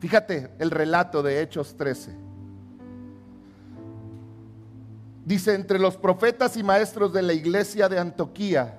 [0.00, 2.14] Fíjate el relato de Hechos 13.
[5.24, 8.78] Dice, entre los profetas y maestros de la iglesia de Antioquía,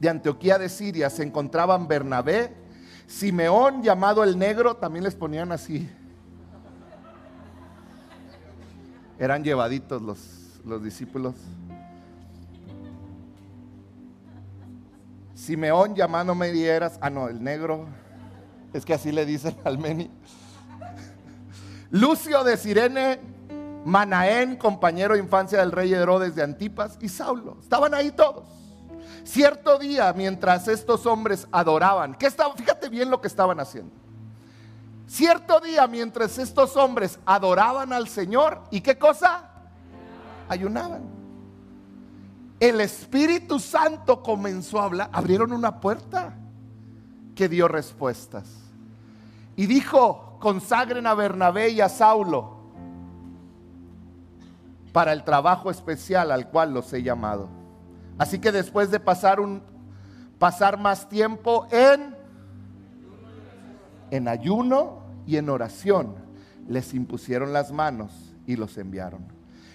[0.00, 2.52] de Antioquía de Siria, se encontraban Bernabé,
[3.06, 5.88] Simeón llamado el negro, también les ponían así.
[9.18, 11.34] Eran llevaditos los, los discípulos.
[15.46, 17.86] Simeón llamado Medieras, ah no, el negro.
[18.72, 20.10] Es que así le dicen al Meni.
[21.90, 23.20] Lucio de Sirene,
[23.84, 27.58] Manaén, compañero de infancia del rey Herodes de Antipas, y Saulo.
[27.60, 28.44] Estaban ahí todos.
[29.22, 32.52] Cierto día, mientras estos hombres adoraban, ¿qué estaba?
[32.54, 33.94] Fíjate bien lo que estaban haciendo.
[35.06, 39.48] Cierto día, mientras estos hombres adoraban al Señor, ¿y qué cosa?
[40.48, 41.25] Ayunaban.
[42.58, 45.10] El Espíritu Santo comenzó a hablar.
[45.12, 46.34] Abrieron una puerta
[47.34, 48.48] que dio respuestas.
[49.56, 52.56] Y dijo, consagren a Bernabé y a Saulo
[54.92, 57.48] para el trabajo especial al cual los he llamado.
[58.18, 59.62] Así que después de pasar un
[60.38, 62.14] pasar más tiempo en
[64.10, 66.14] en ayuno y en oración,
[66.68, 68.12] les impusieron las manos
[68.46, 69.26] y los enviaron.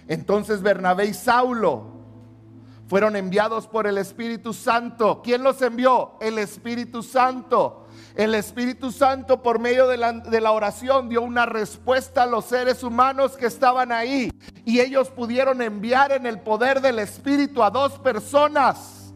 [0.08, 2.01] Entonces Bernabé y Saulo
[2.92, 5.22] fueron enviados por el Espíritu Santo.
[5.24, 6.18] ¿Quién los envió?
[6.20, 12.26] El Espíritu Santo el Espíritu Santo por medio de la, oración dio una respuesta a
[12.26, 14.30] los seres humanos que estaban ahí.
[14.66, 19.14] Y ellos pudieron enviar en el poder del Espíritu a dos personas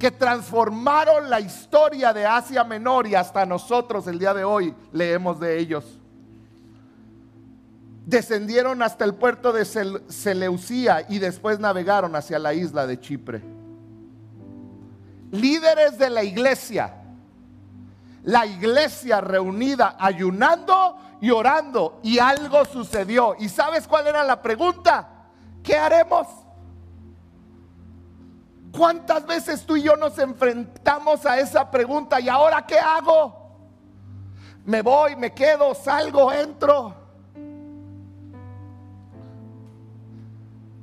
[0.00, 5.38] que transformaron la historia de Asia Menor y hasta nosotros el día de hoy leemos
[5.38, 5.95] de ellos.
[8.06, 13.42] Descendieron hasta el puerto de Seleucía y después navegaron hacia la isla de Chipre.
[15.30, 17.02] Líderes de la iglesia
[18.26, 23.36] la iglesia reunida ayunando y orando y algo sucedió.
[23.38, 25.08] ¿Y sabes cuál era la pregunta?
[25.62, 26.26] ¿Qué haremos?
[28.76, 32.18] ¿Cuántas veces tú y yo nos enfrentamos a esa pregunta?
[32.20, 33.52] ¿Y ahora qué hago?
[34.64, 37.05] ¿Me voy, me quedo, salgo, entro?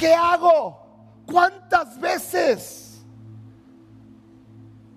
[0.03, 0.81] ¿Qué hago?
[1.25, 3.05] ¿Cuántas veces?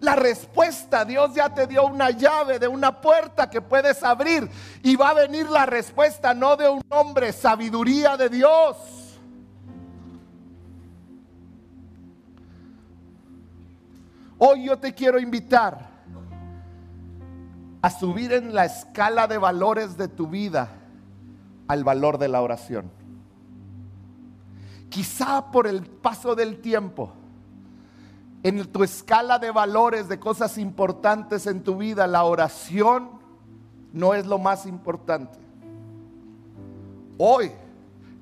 [0.01, 4.51] La respuesta, Dios ya te dio una llave de una puerta que puedes abrir
[4.83, 9.17] y va a venir la respuesta no de un hombre, sabiduría de Dios.
[14.39, 15.89] Hoy yo te quiero invitar
[17.81, 20.69] a subir en la escala de valores de tu vida
[21.69, 23.06] al valor de la oración.
[24.89, 27.13] Quizá por el paso del tiempo
[28.43, 33.11] en tu escala de valores, de cosas importantes en tu vida, la oración
[33.93, 35.39] no es lo más importante.
[37.19, 37.51] Hoy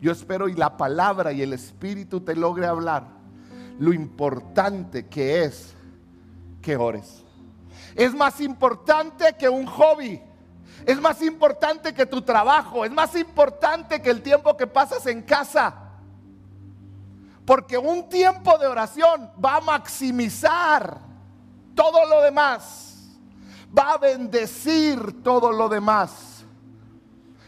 [0.00, 3.04] yo espero y la palabra y el Espíritu te logre hablar
[3.78, 5.74] lo importante que es
[6.62, 7.22] que ores.
[7.94, 10.20] Es más importante que un hobby.
[10.86, 15.22] Es más importante que tu trabajo, es más importante que el tiempo que pasas en
[15.22, 15.83] casa.
[17.44, 20.98] Porque un tiempo de oración va a maximizar
[21.74, 23.18] todo lo demás.
[23.76, 26.44] Va a bendecir todo lo demás.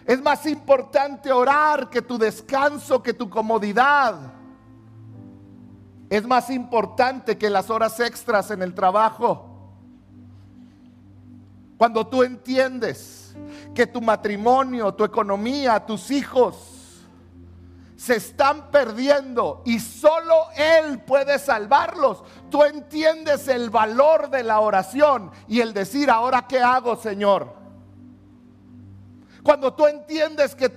[0.04, 4.16] Es más importante orar que tu descanso, que tu comodidad.
[6.10, 9.50] Es más importante que las horas extras en el trabajo.
[11.78, 13.34] Cuando tú entiendes
[13.74, 16.75] que tu matrimonio, tu economía, tus hijos
[17.96, 22.22] se están perdiendo y solo Él puede salvarlos.
[22.50, 27.54] Tú entiendes el valor de la oración y el decir, ahora qué hago, Señor.
[29.42, 30.70] Cuando tú entiendes que,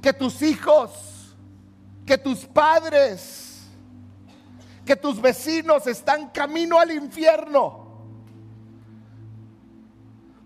[0.00, 1.36] que tus hijos,
[2.06, 3.68] que tus padres,
[4.84, 7.82] que tus vecinos están camino al infierno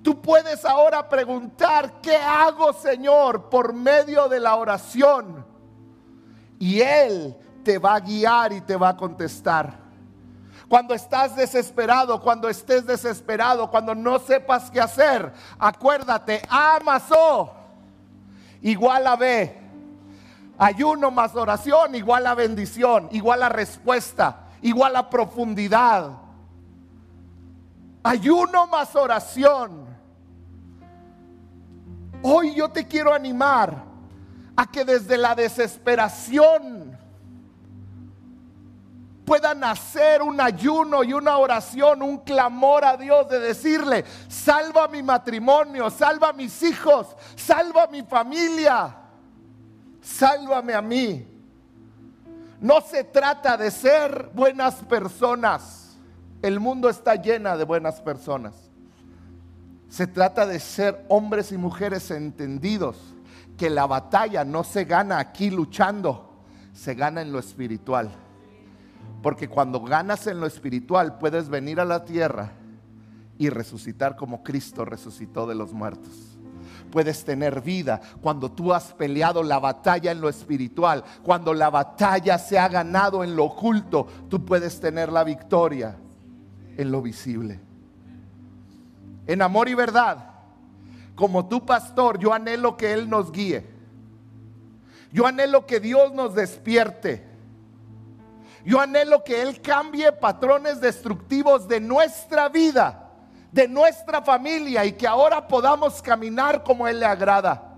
[0.07, 5.45] Tú puedes ahora preguntar, ¿qué hago Señor por medio de la oración?
[6.59, 9.87] Y Él te va a guiar y te va a contestar.
[10.69, 17.53] Cuando estás desesperado, cuando estés desesperado, cuando no sepas qué hacer, acuérdate, amasó
[18.63, 19.63] igual a B.
[20.59, 26.13] Ayuno más oración igual a bendición, igual a respuesta, igual a profundidad.
[28.03, 29.87] Ayuno más oración
[32.23, 33.85] Hoy yo te quiero animar
[34.57, 36.97] a que desde la desesperación
[39.27, 45.03] pueda nacer un ayuno y una oración, un clamor a Dios de decirle, salva mi
[45.03, 48.97] matrimonio, salva a mis hijos, salva a mi familia,
[50.01, 51.27] sálvame a mí.
[52.61, 55.97] No se trata de ser buenas personas.
[56.41, 58.55] El mundo está llena de buenas personas.
[59.89, 62.97] Se trata de ser hombres y mujeres entendidos,
[63.57, 66.43] que la batalla no se gana aquí luchando,
[66.73, 68.11] se gana en lo espiritual.
[69.23, 72.53] Porque cuando ganas en lo espiritual puedes venir a la tierra
[73.39, 76.39] y resucitar como Cristo resucitó de los muertos.
[76.91, 81.03] Puedes tener vida cuando tú has peleado la batalla en lo espiritual.
[81.23, 85.97] Cuando la batalla se ha ganado en lo oculto, tú puedes tener la victoria
[86.77, 87.61] en lo visible
[89.27, 90.36] en amor y verdad.
[91.17, 93.67] Como tu pastor, yo anhelo que Él nos guíe.
[95.11, 97.27] Yo anhelo que Dios nos despierte.
[98.65, 103.11] Yo anhelo que Él cambie patrones destructivos de nuestra vida,
[103.51, 107.73] de nuestra familia y que ahora podamos caminar como Él le agrada.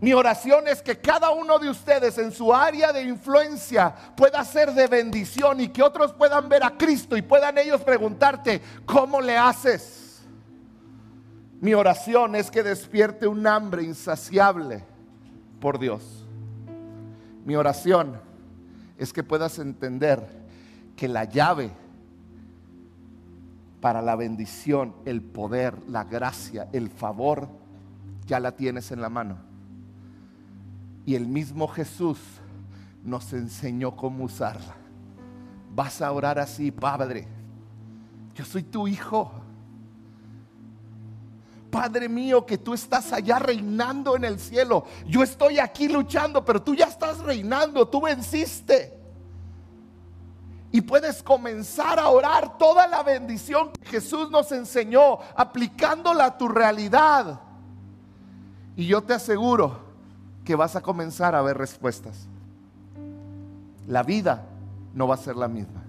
[0.00, 4.72] Mi oración es que cada uno de ustedes en su área de influencia pueda ser
[4.72, 9.38] de bendición y que otros puedan ver a Cristo y puedan ellos preguntarte, ¿cómo le
[9.38, 10.01] haces?
[11.62, 14.84] Mi oración es que despierte un hambre insaciable
[15.60, 16.26] por Dios.
[17.46, 18.20] Mi oración
[18.98, 20.28] es que puedas entender
[20.94, 21.70] que la llave
[23.80, 27.48] para la bendición, el poder, la gracia, el favor,
[28.26, 29.52] ya la tienes en la mano
[31.04, 32.18] y el mismo Jesús
[33.04, 34.76] nos enseñó cómo usarla.
[35.74, 37.26] Vas a orar así, Padre.
[38.34, 39.32] Yo soy tu hijo.
[41.72, 44.84] Padre mío, que tú estás allá reinando en el cielo.
[45.06, 48.92] Yo estoy aquí luchando, pero tú ya estás reinando, tú venciste.
[50.70, 56.46] Y puedes comenzar a orar toda la bendición que Jesús nos enseñó, aplicándola a tu
[56.46, 57.40] realidad.
[58.76, 59.78] Y yo te aseguro
[60.44, 62.28] que vas a comenzar a ver respuestas.
[63.88, 64.44] La vida
[64.92, 65.82] no va a ser la misma.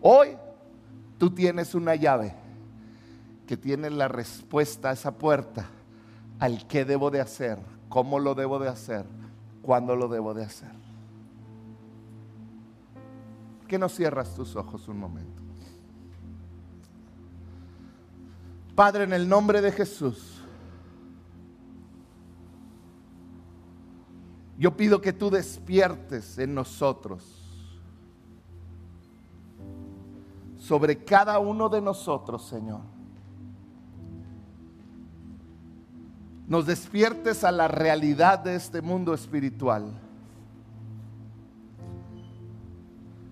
[0.00, 0.38] Hoy
[1.18, 2.43] tú tienes una llave
[3.46, 5.66] que tiene la respuesta a esa puerta,
[6.38, 9.06] al qué debo de hacer, cómo lo debo de hacer,
[9.62, 10.72] cuándo lo debo de hacer.
[13.68, 15.42] ¿Qué no cierras tus ojos un momento?
[18.74, 20.34] Padre, en el nombre de Jesús,
[24.56, 27.40] Yo pido que tú despiertes en nosotros,
[30.56, 32.80] sobre cada uno de nosotros, Señor.
[36.46, 39.92] Nos despiertes a la realidad de este mundo espiritual,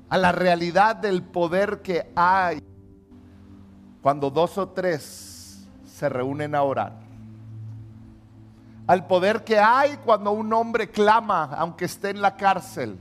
[0.08, 2.62] a la realidad del poder que hay
[4.00, 6.94] cuando dos o tres se reúnen a orar.
[8.86, 12.98] Al poder que hay cuando un hombre clama, aunque esté en la cárcel,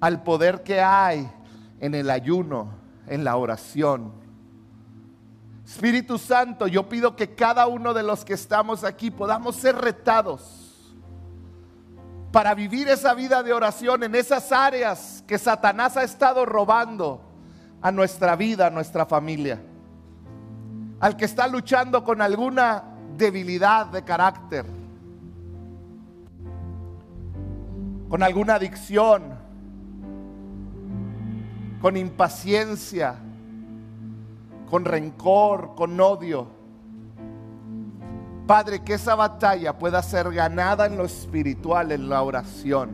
[0.00, 1.28] al poder que hay
[1.80, 2.68] en el ayuno,
[3.08, 4.12] en la oración,
[5.66, 10.94] Espíritu Santo, yo pido que cada uno de los que estamos aquí podamos ser retados
[12.30, 17.20] para vivir esa vida de oración en esas áreas que Satanás ha estado robando
[17.82, 19.60] a nuestra vida, a nuestra familia.
[21.00, 22.84] Al que está luchando con alguna
[23.16, 24.66] debilidad de carácter,
[28.08, 29.34] con alguna adicción,
[31.80, 33.16] con impaciencia,
[34.68, 36.48] con rencor, con odio.
[38.46, 42.90] Padre, que esa batalla pueda ser ganada en lo espiritual, en la oración,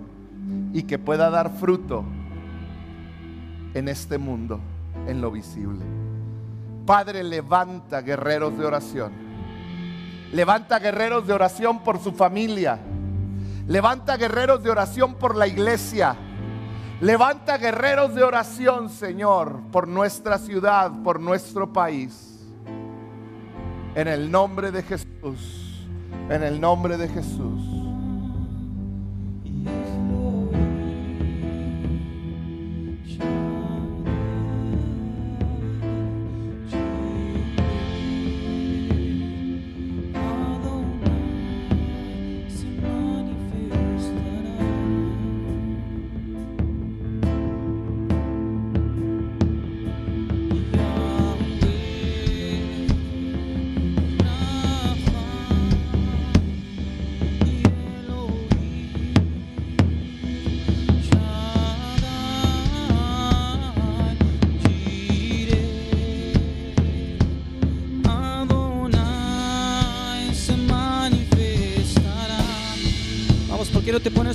[0.72, 2.04] y que pueda dar fruto
[3.74, 4.60] en este mundo,
[5.06, 5.84] en lo visible.
[6.86, 9.12] Padre, levanta guerreros de oración.
[10.32, 12.78] Levanta guerreros de oración por su familia.
[13.66, 16.16] Levanta guerreros de oración por la iglesia.
[17.02, 22.38] Levanta guerreros de oración, Señor, por nuestra ciudad, por nuestro país.
[23.96, 25.84] En el nombre de Jesús.
[26.30, 27.71] En el nombre de Jesús.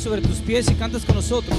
[0.07, 1.57] Sobre tus pies y cantas con nosotros.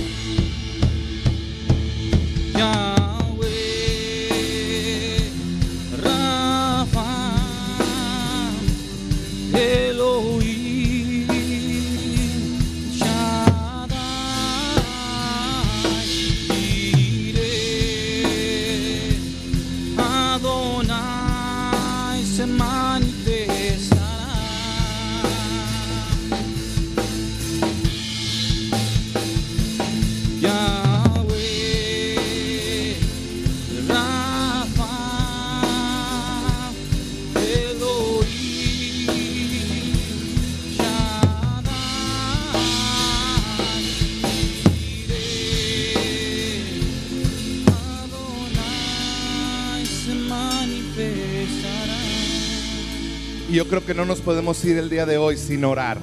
[53.66, 55.98] Creo que no nos podemos ir el día de hoy sin orar.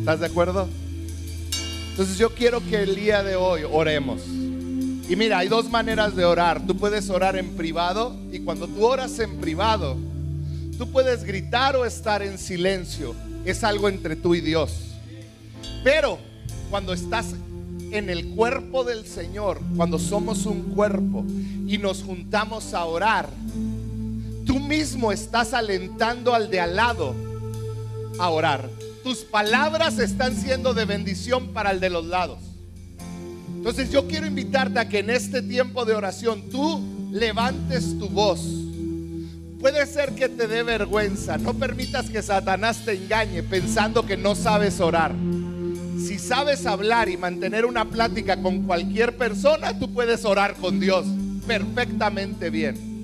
[0.00, 0.68] ¿Estás de acuerdo?
[1.90, 4.22] Entonces yo quiero que el día de hoy oremos.
[5.08, 6.66] Y mira, hay dos maneras de orar.
[6.66, 9.96] Tú puedes orar en privado y cuando tú oras en privado,
[10.78, 13.14] tú puedes gritar o estar en silencio.
[13.44, 14.72] Es algo entre tú y Dios.
[15.84, 16.18] Pero
[16.70, 17.34] cuando estás
[17.92, 21.24] en el cuerpo del Señor, cuando somos un cuerpo
[21.66, 23.28] y nos juntamos a orar,
[24.46, 27.14] tú mismo estás alentando al de al lado
[28.18, 28.70] a orar.
[29.02, 32.38] Tus palabras están siendo de bendición para el de los lados.
[33.48, 36.80] Entonces yo quiero invitarte a que en este tiempo de oración tú
[37.12, 38.40] levantes tu voz.
[39.60, 41.38] Puede ser que te dé vergüenza.
[41.38, 45.14] No permitas que Satanás te engañe pensando que no sabes orar.
[45.98, 51.06] Si sabes hablar y mantener una plática con cualquier persona, tú puedes orar con Dios
[51.46, 52.95] perfectamente bien.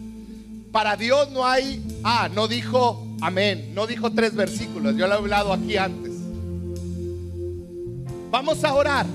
[0.73, 5.19] Para Dios no hay, ah, no dijo amén, no dijo tres versículos, yo lo he
[5.19, 6.13] hablado aquí antes.
[8.31, 9.07] Vamos a orar.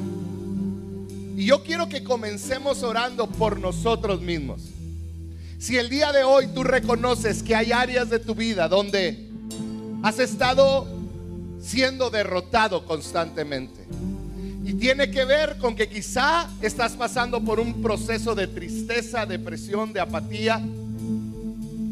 [1.36, 4.62] Y yo quiero que comencemos orando por nosotros mismos.
[5.58, 9.28] Si el día de hoy tú reconoces que hay áreas de tu vida donde
[10.04, 10.88] has estado
[11.60, 13.86] siendo derrotado constantemente,
[14.64, 19.94] y tiene que ver con que quizá estás pasando por un proceso de tristeza, depresión,
[19.94, 20.62] de apatía,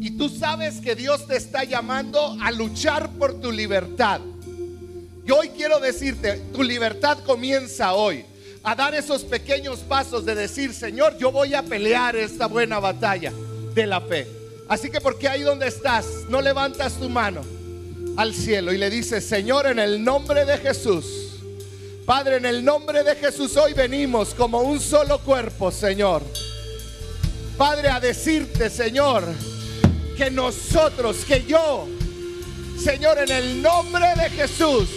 [0.06, 4.20] y tú sabes que Dios te está llamando a luchar por tu libertad.
[5.24, 8.24] Yo hoy quiero decirte, tu libertad comienza hoy.
[8.62, 13.32] A dar esos pequeños pasos de decir, Señor, yo voy a pelear esta buena batalla
[13.74, 14.28] de la fe.
[14.68, 17.40] Así que porque ahí donde estás, no levantas tu mano
[18.16, 21.04] al cielo y le dices, Señor, en el nombre de Jesús.
[22.04, 26.22] Padre, en el nombre de Jesús hoy venimos como un solo cuerpo, Señor.
[27.58, 29.24] Padre, a decirte, Señor,
[30.16, 31.86] que nosotros, que yo,
[32.82, 34.88] Señor, en el nombre de Jesús,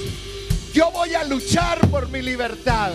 [0.74, 2.92] yo voy a luchar por mi libertad.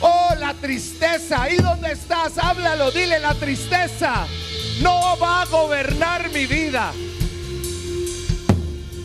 [0.00, 4.26] Oh, la tristeza, ahí donde estás, háblalo, dile la tristeza.
[4.80, 6.92] No va a gobernar mi vida.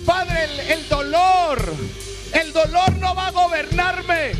[0.06, 1.74] Padre, el, el dolor,
[2.34, 4.34] el dolor no va a gobernarme.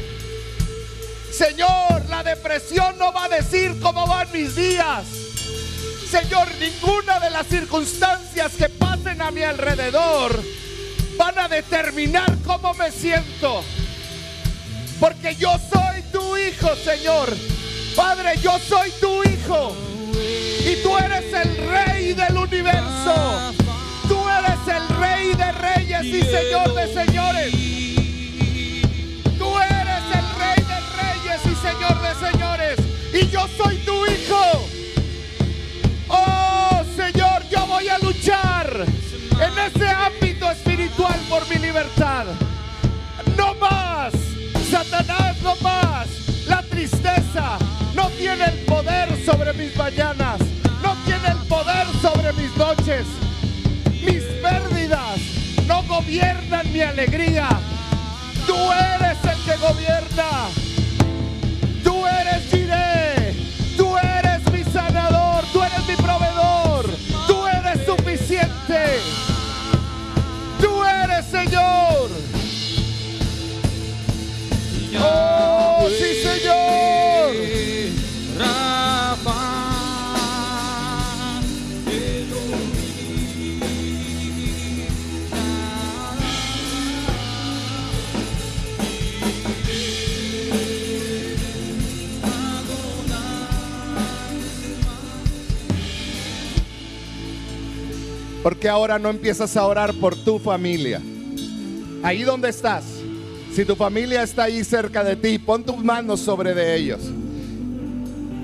[1.32, 5.23] Señor, la depresión no va a decir cómo van mis días.
[6.14, 10.40] Señor, ninguna de las circunstancias que pasen a mi alrededor
[11.18, 13.64] van a determinar cómo me siento.
[15.00, 17.36] Porque yo soy tu hijo, Señor.
[17.96, 19.76] Padre, yo soy tu hijo.
[20.14, 23.56] Y tú eres el rey del universo.
[24.08, 27.54] Tú eres el rey de reyes y señor de señores.
[29.40, 32.80] Tú eres el rey de reyes y señor de señores.
[33.14, 34.73] Y yo soy tu hijo.
[41.34, 42.26] Por mi libertad.
[43.36, 44.14] No más,
[44.70, 46.08] Satanás, no más.
[46.48, 47.58] La tristeza
[47.96, 50.40] no tiene el poder sobre mis mañanas,
[50.84, 53.08] no tiene el poder sobre mis noches.
[54.06, 55.18] Mis pérdidas
[55.68, 57.48] no gobiernan mi alegría.
[58.46, 60.63] Tú eres el que gobierna.
[71.44, 72.10] Señor.
[75.02, 76.74] Oh, sí, Señor.
[98.42, 101.02] Porque ahora no empiezas a orar por tu familia.
[102.04, 102.84] Ahí donde estás.
[103.56, 107.00] Si tu familia está ahí cerca de ti, pon tus manos sobre de ellos.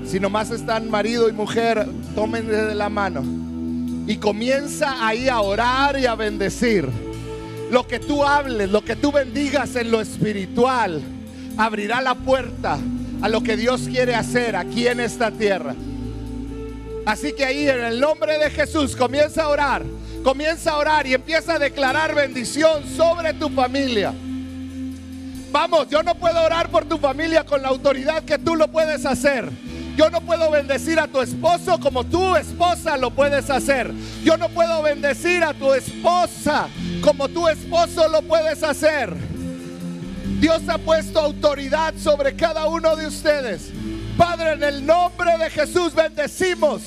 [0.06, 3.22] Si nomás están marido y mujer, tómenle de la mano.
[4.06, 6.88] Y comienza ahí a orar y a bendecir.
[7.70, 11.02] Lo que tú hables, lo que tú bendigas en lo espiritual,
[11.56, 12.78] abrirá la puerta
[13.20, 15.74] a lo que Dios quiere hacer aquí en esta tierra.
[17.06, 19.84] Así que ahí en el nombre de Jesús comienza a orar,
[20.22, 24.12] comienza a orar y empieza a declarar bendición sobre tu familia.
[25.52, 29.04] Vamos, yo no puedo orar por tu familia con la autoridad que tú lo puedes
[29.04, 29.50] hacer.
[29.96, 33.92] Yo no puedo bendecir a tu esposo como tu esposa lo puedes hacer.
[34.22, 36.68] Yo no puedo bendecir a tu esposa
[37.02, 39.14] como tu esposo lo puedes hacer.
[40.40, 43.72] Dios ha puesto autoridad sobre cada uno de ustedes.
[44.16, 46.82] Padre, en el nombre de Jesús bendecimos.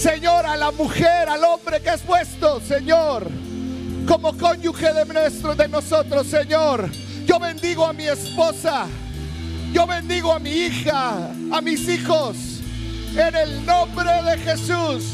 [0.00, 3.30] Señor, a la mujer, al hombre que has puesto, Señor,
[4.08, 6.88] como cónyuge de, nuestro, de nosotros, Señor.
[7.26, 8.86] Yo bendigo a mi esposa.
[9.74, 12.34] Yo bendigo a mi hija, a mis hijos.
[13.14, 15.04] En el nombre de Jesús.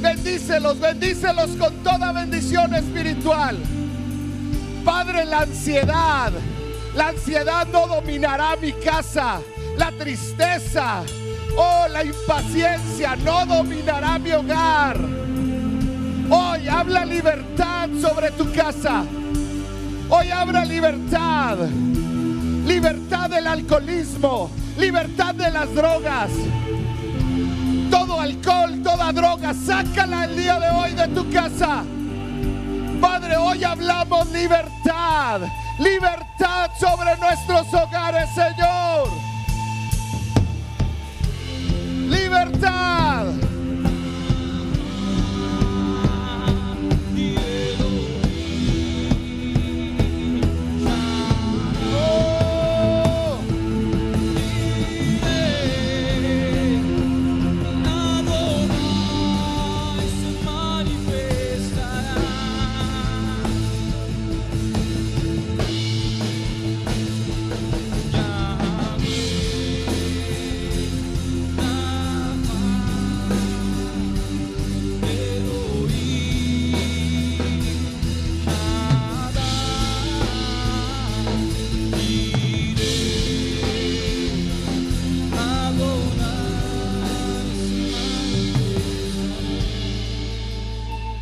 [0.00, 3.58] Bendícelos, bendícelos con toda bendición espiritual.
[4.84, 6.30] Padre, la ansiedad,
[6.94, 9.40] la ansiedad no dominará mi casa.
[9.76, 11.02] La tristeza,
[11.58, 14.96] oh, la impaciencia no dominará mi hogar.
[16.30, 19.04] Hoy habla libertad sobre tu casa.
[20.08, 21.58] Hoy habla libertad.
[22.66, 24.50] Libertad del alcoholismo.
[24.78, 26.30] Libertad de las drogas.
[27.90, 31.82] Todo alcohol, toda droga, sácala el día de hoy de tu casa.
[33.00, 35.40] Padre, hoy hablamos libertad.
[35.78, 39.27] Libertad sobre nuestros hogares, Señor.
[42.08, 43.47] Libertad.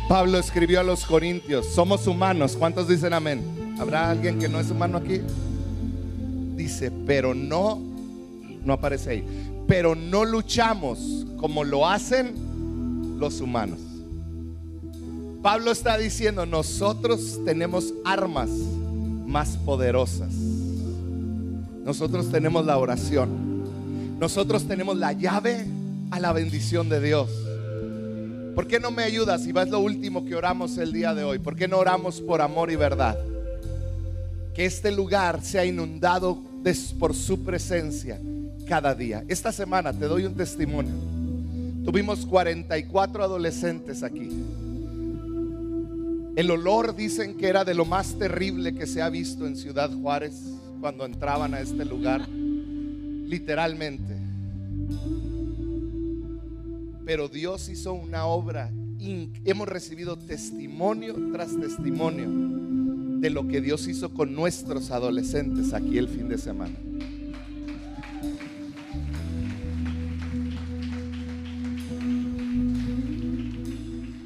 [0.07, 2.55] Pablo escribió a los Corintios, somos humanos.
[2.57, 3.75] ¿Cuántos dicen amén?
[3.77, 5.19] ¿Habrá alguien que no es humano aquí?
[6.55, 7.77] Dice, pero no,
[8.63, 9.23] no aparece ahí,
[9.67, 12.35] pero no luchamos como lo hacen
[13.19, 13.79] los humanos.
[15.43, 20.33] Pablo está diciendo, nosotros tenemos armas más poderosas.
[21.83, 24.17] Nosotros tenemos la oración.
[24.19, 25.65] Nosotros tenemos la llave
[26.11, 27.29] a la bendición de Dios.
[28.57, 29.45] ¿Por qué no me ayudas?
[29.45, 31.37] Y vas lo último que oramos el día de hoy.
[31.37, 33.15] ¿Por qué no oramos por amor y verdad?
[34.55, 36.41] Que este lugar sea inundado
[36.97, 38.19] por su presencia
[38.67, 39.23] cada día.
[39.27, 40.95] Esta semana te doy un testimonio.
[41.85, 44.27] Tuvimos 44 adolescentes aquí.
[46.35, 49.91] El olor dicen que era de lo más terrible que se ha visto en Ciudad
[49.91, 50.33] Juárez
[50.81, 52.27] cuando entraban a este lugar.
[52.27, 54.15] Literalmente.
[57.07, 58.69] Pero Dios hizo una obra.
[59.45, 62.27] Hemos recibido testimonio tras testimonio
[63.21, 66.77] de lo que Dios hizo con nuestros adolescentes aquí el fin de semana.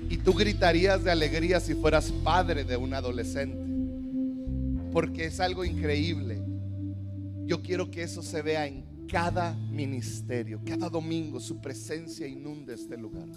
[0.10, 3.64] Y tú gritarías de alegría si fueras padre de un adolescente.
[4.92, 6.42] Porque es algo increíble.
[7.46, 12.96] Yo quiero que eso se vea en cada ministerio, cada domingo su presencia inunde este
[12.96, 13.28] lugar.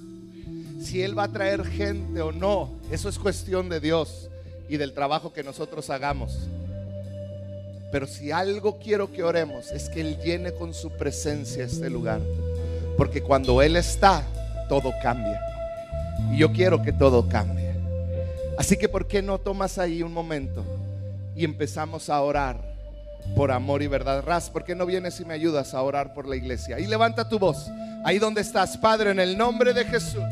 [0.81, 4.31] Si Él va a traer gente o no, eso es cuestión de Dios
[4.69, 6.49] y del trabajo que nosotros hagamos.
[7.91, 12.21] Pero si algo quiero que oremos es que Él llene con su presencia este lugar.
[12.97, 14.25] Porque cuando Él está,
[14.69, 15.41] todo cambia.
[16.33, 17.75] Y yo quiero que todo cambie.
[18.57, 20.65] Así que ¿por qué no tomas ahí un momento
[21.35, 22.74] y empezamos a orar
[23.35, 24.23] por amor y verdad?
[24.25, 26.79] Raz, ¿por qué no vienes y me ayudas a orar por la iglesia?
[26.79, 27.71] Y levanta tu voz.
[28.05, 30.23] Ahí donde estás, Padre, en el nombre de Jesús.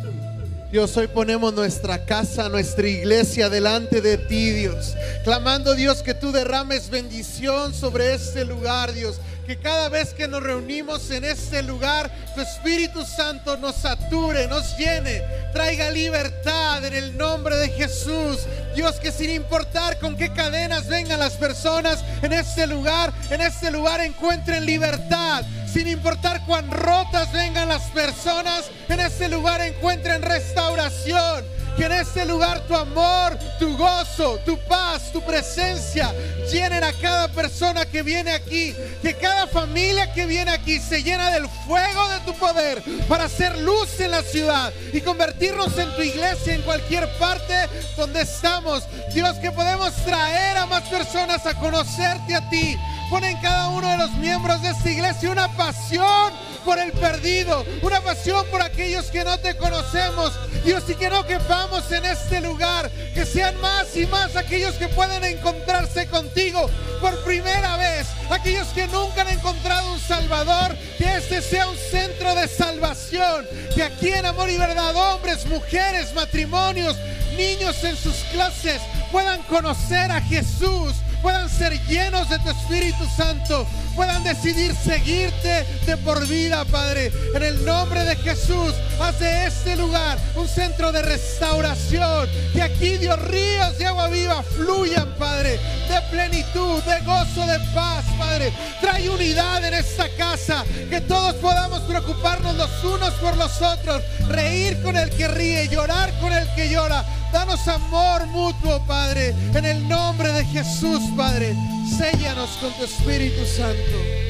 [0.72, 4.94] Dios, hoy ponemos nuestra casa, nuestra iglesia delante de ti, Dios.
[5.22, 9.20] Clamando, Dios, que tú derrames bendición sobre este lugar, Dios.
[9.46, 14.74] Que cada vez que nos reunimos en este lugar, tu Espíritu Santo nos sature, nos
[14.78, 15.22] llene,
[15.52, 18.38] traiga libertad en el nombre de Jesús.
[18.74, 23.70] Dios, que sin importar con qué cadenas vengan las personas en este lugar, en este
[23.70, 25.44] lugar encuentren libertad.
[25.66, 31.61] Sin importar cuán rotas vengan las personas, en este lugar encuentren restauración.
[31.76, 36.12] Que en este lugar tu amor, tu gozo, tu paz, tu presencia
[36.50, 38.74] llenen a cada persona que viene aquí.
[39.00, 43.58] Que cada familia que viene aquí se llena del fuego de tu poder para hacer
[43.58, 47.54] luz en la ciudad y convertirnos en tu iglesia en cualquier parte
[47.96, 48.84] donde estamos.
[49.14, 52.76] Dios, que podemos traer a más personas a conocerte a ti.
[53.12, 56.32] Pon en cada uno de los miembros de esta iglesia una pasión
[56.64, 60.32] por el perdido, una pasión por aquellos que no te conocemos.
[60.64, 64.88] Dios, y que no quepamos en este lugar, que sean más y más aquellos que
[64.88, 66.70] pueden encontrarse contigo
[67.02, 72.34] por primera vez, aquellos que nunca han encontrado un Salvador, que este sea un centro
[72.34, 76.96] de salvación, que aquí en Amor y Verdad, hombres, mujeres, matrimonios,
[77.36, 78.80] niños en sus clases
[79.12, 85.96] puedan conocer a Jesús puedan ser llenos de tu Espíritu Santo, puedan decidir seguirte de
[85.98, 87.12] por vida, Padre.
[87.34, 92.28] En el nombre de Jesús, haz de este lugar un centro de restauración.
[92.52, 98.04] Que aquí, Dios, ríos de agua viva fluyan, Padre, de plenitud, de gozo, de paz,
[98.18, 98.52] Padre.
[98.80, 104.82] Trae unidad en esta casa, que todos podamos preocuparnos los unos por los otros, reír
[104.82, 107.04] con el que ríe, llorar con el que llora.
[107.32, 111.54] Danos amor mutuo, Padre, en el nombre de Jesús, Padre.
[111.96, 114.22] Séllanos con tu Espíritu Santo.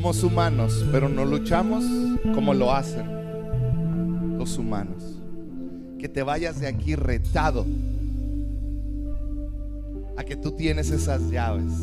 [0.00, 1.84] Somos humanos, pero no luchamos
[2.34, 5.20] como lo hacen los humanos.
[5.98, 7.66] Que te vayas de aquí retado
[10.16, 11.74] a que tú tienes esas llaves,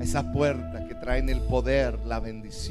[0.00, 2.58] esa puerta que traen el poder, la bendición.